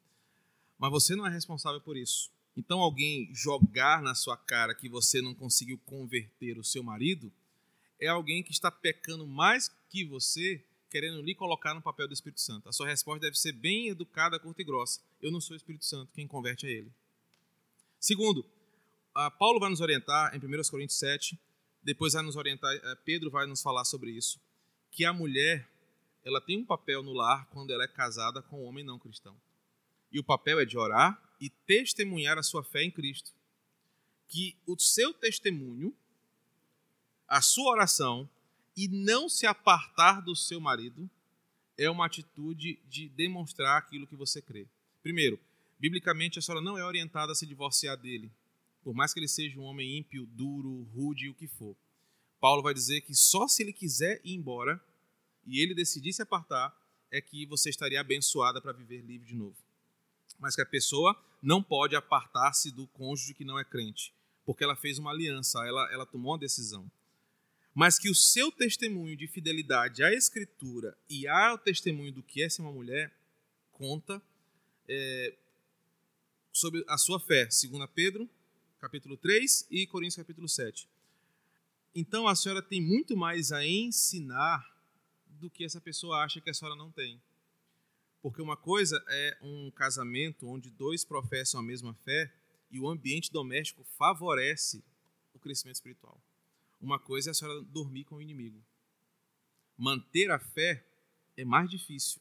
[0.78, 2.30] Mas você não é responsável por isso.
[2.56, 7.32] Então, alguém jogar na sua cara que você não conseguiu converter o seu marido
[7.98, 12.42] é alguém que está pecando mais que você querendo lhe colocar no papel do Espírito
[12.42, 12.68] Santo.
[12.68, 15.00] A sua resposta deve ser bem educada, curta e grossa.
[15.22, 16.92] Eu não sou o Espírito Santo, quem converte é ele.
[17.98, 18.44] Segundo,
[19.38, 21.38] Paulo vai nos orientar em 1 Coríntios 7,
[21.82, 24.38] depois vai nos orientar, eh, Pedro vai nos falar sobre isso,
[24.90, 25.66] que a mulher
[26.24, 29.34] ela tem um papel no lar quando ela é casada com um homem não cristão.
[30.12, 33.32] E o papel é de orar e testemunhar a sua fé em Cristo.
[34.28, 35.92] Que o seu testemunho,
[37.26, 38.30] a sua oração,
[38.76, 41.10] e não se apartar do seu marido
[41.76, 44.68] é uma atitude de demonstrar aquilo que você crê.
[45.02, 45.36] Primeiro,
[45.80, 48.30] biblicamente a senhora não é orientada a se divorciar dele,
[48.84, 51.76] por mais que ele seja um homem ímpio, duro, rude, o que for.
[52.40, 54.80] Paulo vai dizer que só se ele quiser ir embora
[55.44, 56.72] e ele decidir se apartar,
[57.10, 59.56] é que você estaria abençoada para viver livre de novo.
[60.38, 64.14] Mas que a pessoa não pode apartar-se do cônjuge que não é crente,
[64.46, 66.90] porque ela fez uma aliança, ela, ela tomou uma decisão
[67.74, 72.48] mas que o seu testemunho de fidelidade à Escritura e ao testemunho do que é
[72.48, 73.12] ser uma mulher
[73.72, 74.22] conta
[74.88, 75.34] é,
[76.52, 78.28] sobre a sua fé, segundo Pedro,
[78.78, 80.86] capítulo 3 e Coríntios capítulo 7.
[81.94, 84.70] Então a senhora tem muito mais a ensinar
[85.40, 87.20] do que essa pessoa acha que a senhora não tem.
[88.22, 92.32] Porque uma coisa é um casamento onde dois professam a mesma fé
[92.70, 94.82] e o ambiente doméstico favorece
[95.34, 96.22] o crescimento espiritual.
[96.80, 98.62] Uma coisa é a senhora dormir com o inimigo.
[99.76, 100.84] Manter a fé
[101.36, 102.20] é mais difícil.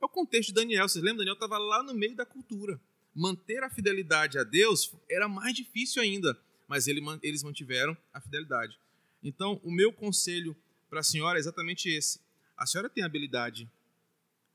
[0.00, 0.88] É o contexto de Daniel.
[0.88, 1.18] Vocês lembram?
[1.18, 2.80] Daniel estava lá no meio da cultura.
[3.14, 8.78] Manter a fidelidade a Deus era mais difícil ainda, mas eles mantiveram a fidelidade.
[9.22, 10.56] Então, o meu conselho
[10.88, 12.18] para a senhora é exatamente esse.
[12.56, 13.70] A senhora tem habilidade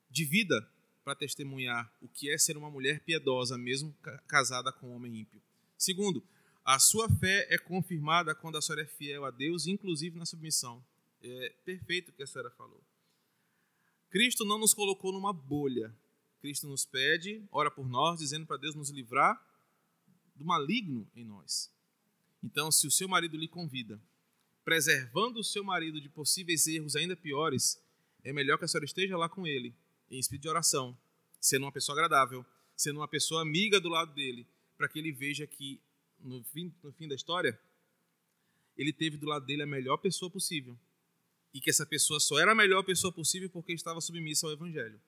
[0.09, 0.67] de vida
[1.07, 3.95] para testemunhar o que é ser uma mulher piedosa, mesmo
[4.27, 5.41] casada com um homem ímpio.
[5.77, 6.21] Segundo,
[6.65, 10.83] a sua fé é confirmada quando a senhora é fiel a Deus, inclusive na submissão.
[11.23, 12.83] É perfeito o que a senhora falou.
[14.09, 15.95] Cristo não nos colocou numa bolha.
[16.41, 19.41] Cristo nos pede, ora por nós, dizendo para Deus nos livrar
[20.35, 21.71] do maligno em nós.
[22.43, 23.97] Então, se o seu marido lhe convida,
[24.65, 27.81] preservando o seu marido de possíveis erros ainda piores,
[28.25, 29.73] é melhor que a senhora esteja lá com ele,
[30.09, 30.97] em espírito de oração,
[31.39, 32.45] sendo uma pessoa agradável,
[32.75, 34.47] sendo uma pessoa amiga do lado dele,
[34.77, 35.81] para que ele veja que
[36.19, 37.59] no fim, no fim da história,
[38.77, 40.77] ele teve do lado dele a melhor pessoa possível.
[41.53, 44.99] E que essa pessoa só era a melhor pessoa possível porque estava submissa ao Evangelho.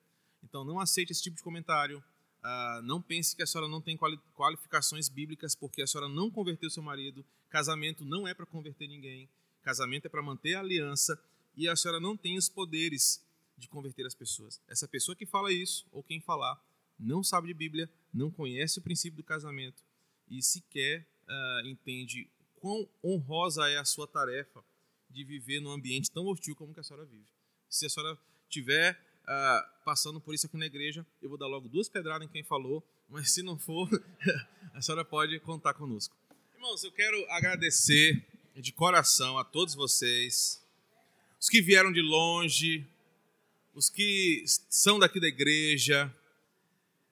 [0.43, 2.03] Então não aceite esse tipo de comentário.
[2.41, 3.97] Uh, não pense que a senhora não tem
[4.33, 7.23] qualificações bíblicas porque a senhora não converteu seu marido.
[7.49, 9.29] Casamento não é para converter ninguém.
[9.61, 11.21] Casamento é para manter a aliança.
[11.55, 13.21] E a senhora não tem os poderes
[13.59, 14.61] de converter as pessoas.
[14.67, 16.59] Essa pessoa que fala isso, ou quem falar,
[16.99, 19.83] não sabe de Bíblia, não conhece o princípio do casamento
[20.29, 24.63] e sequer uh, entende quão honrosa é a sua tarefa
[25.09, 27.25] de viver num ambiente tão hostil como que a senhora vive.
[27.69, 28.17] Se a senhora
[28.49, 28.93] tiver
[29.23, 32.43] uh, passando por isso aqui na igreja, eu vou dar logo duas pedradas em quem
[32.43, 33.89] falou, mas se não for,
[34.73, 36.15] a senhora pode contar conosco.
[36.53, 40.61] Irmãos, eu quero agradecer de coração a todos vocês,
[41.39, 42.85] os que vieram de longe,
[43.79, 46.13] os que são daqui da igreja,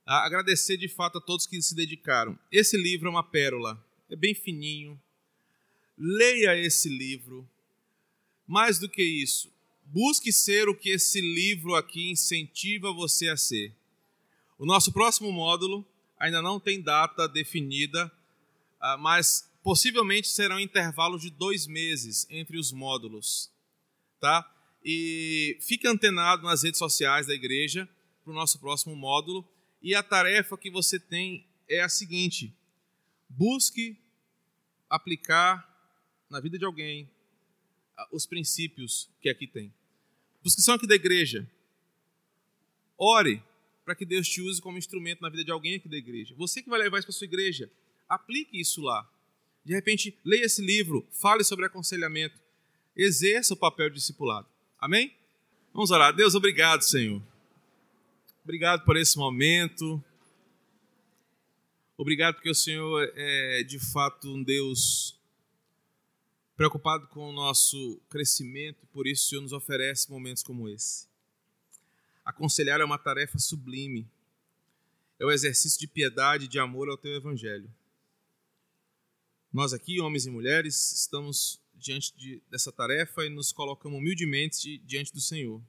[0.05, 2.38] agradecer de fato a todos que se dedicaram.
[2.51, 5.01] Esse livro é uma pérola, é bem fininho.
[5.97, 7.49] Leia esse livro.
[8.45, 9.49] Mais do que isso,
[9.86, 13.74] busque ser o que esse livro aqui incentiva você a ser.
[14.59, 15.88] O nosso próximo módulo
[16.20, 18.11] ainda não tem data definida,
[18.78, 23.49] ah, mas possivelmente serão intervalos de dois meses entre os módulos,
[24.20, 24.53] tá?
[24.89, 27.89] E fique antenado nas redes sociais da igreja
[28.23, 29.45] para o nosso próximo módulo
[29.81, 32.55] e a tarefa que você tem é a seguinte:
[33.27, 33.97] busque
[34.89, 35.67] aplicar
[36.29, 37.11] na vida de alguém
[38.13, 39.73] os princípios que aqui tem.
[40.41, 41.45] Os que são aqui da igreja,
[42.97, 43.43] ore
[43.83, 46.33] para que Deus te use como instrumento na vida de alguém aqui da igreja.
[46.38, 47.69] Você que vai levar isso para sua igreja,
[48.07, 49.05] aplique isso lá.
[49.65, 52.39] De repente, leia esse livro, fale sobre aconselhamento,
[52.95, 54.47] exerça o papel de discipulado.
[54.80, 55.11] Amém?
[55.73, 56.15] Vamos orar.
[56.15, 57.19] Deus, obrigado, Senhor.
[58.43, 60.03] Obrigado por esse momento.
[61.97, 65.19] Obrigado porque o Senhor é de fato um Deus
[66.55, 71.07] preocupado com o nosso crescimento, por isso o Senhor nos oferece momentos como esse.
[72.23, 74.07] Aconselhar é uma tarefa sublime.
[75.19, 77.69] É o exercício de piedade e de amor ao teu evangelho.
[79.51, 85.13] Nós aqui, homens e mulheres, estamos diante de, dessa tarefa e nos colocamos humildemente diante
[85.13, 85.61] do Senhor,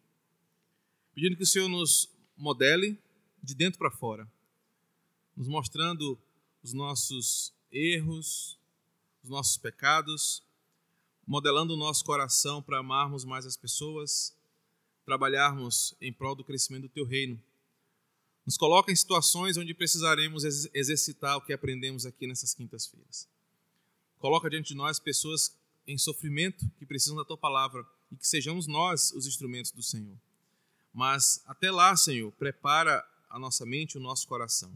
[1.14, 2.98] pedindo que o Senhor nos modele
[3.42, 4.30] de dentro para fora,
[5.36, 6.18] nos mostrando
[6.62, 8.58] os nossos erros,
[9.22, 10.42] os nossos pecados,
[11.24, 14.36] modelando o nosso coração para amarmos mais as pessoas,
[15.04, 17.40] trabalharmos em prol do crescimento do teu reino.
[18.44, 20.42] Nos coloca em situações onde precisaremos
[20.74, 23.28] exercitar o que aprendemos aqui nessas quintas-feiras.
[24.18, 25.56] Coloca diante de nós pessoas
[25.88, 30.16] em sofrimento que precisam da tua palavra e que sejamos nós os instrumentos do Senhor.
[30.92, 34.70] Mas até lá, Senhor, prepara a nossa mente, o nosso coração.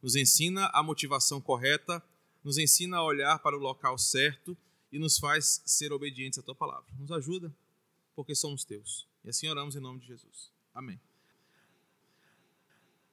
[0.00, 2.02] Nos ensina a motivação correta,
[2.44, 4.56] nos ensina a olhar para o local certo
[4.92, 6.86] e nos faz ser obedientes à tua palavra.
[6.96, 7.52] Nos ajuda,
[8.14, 9.06] porque somos teus.
[9.24, 10.50] E assim oramos em nome de Jesus.
[10.72, 11.00] Amém.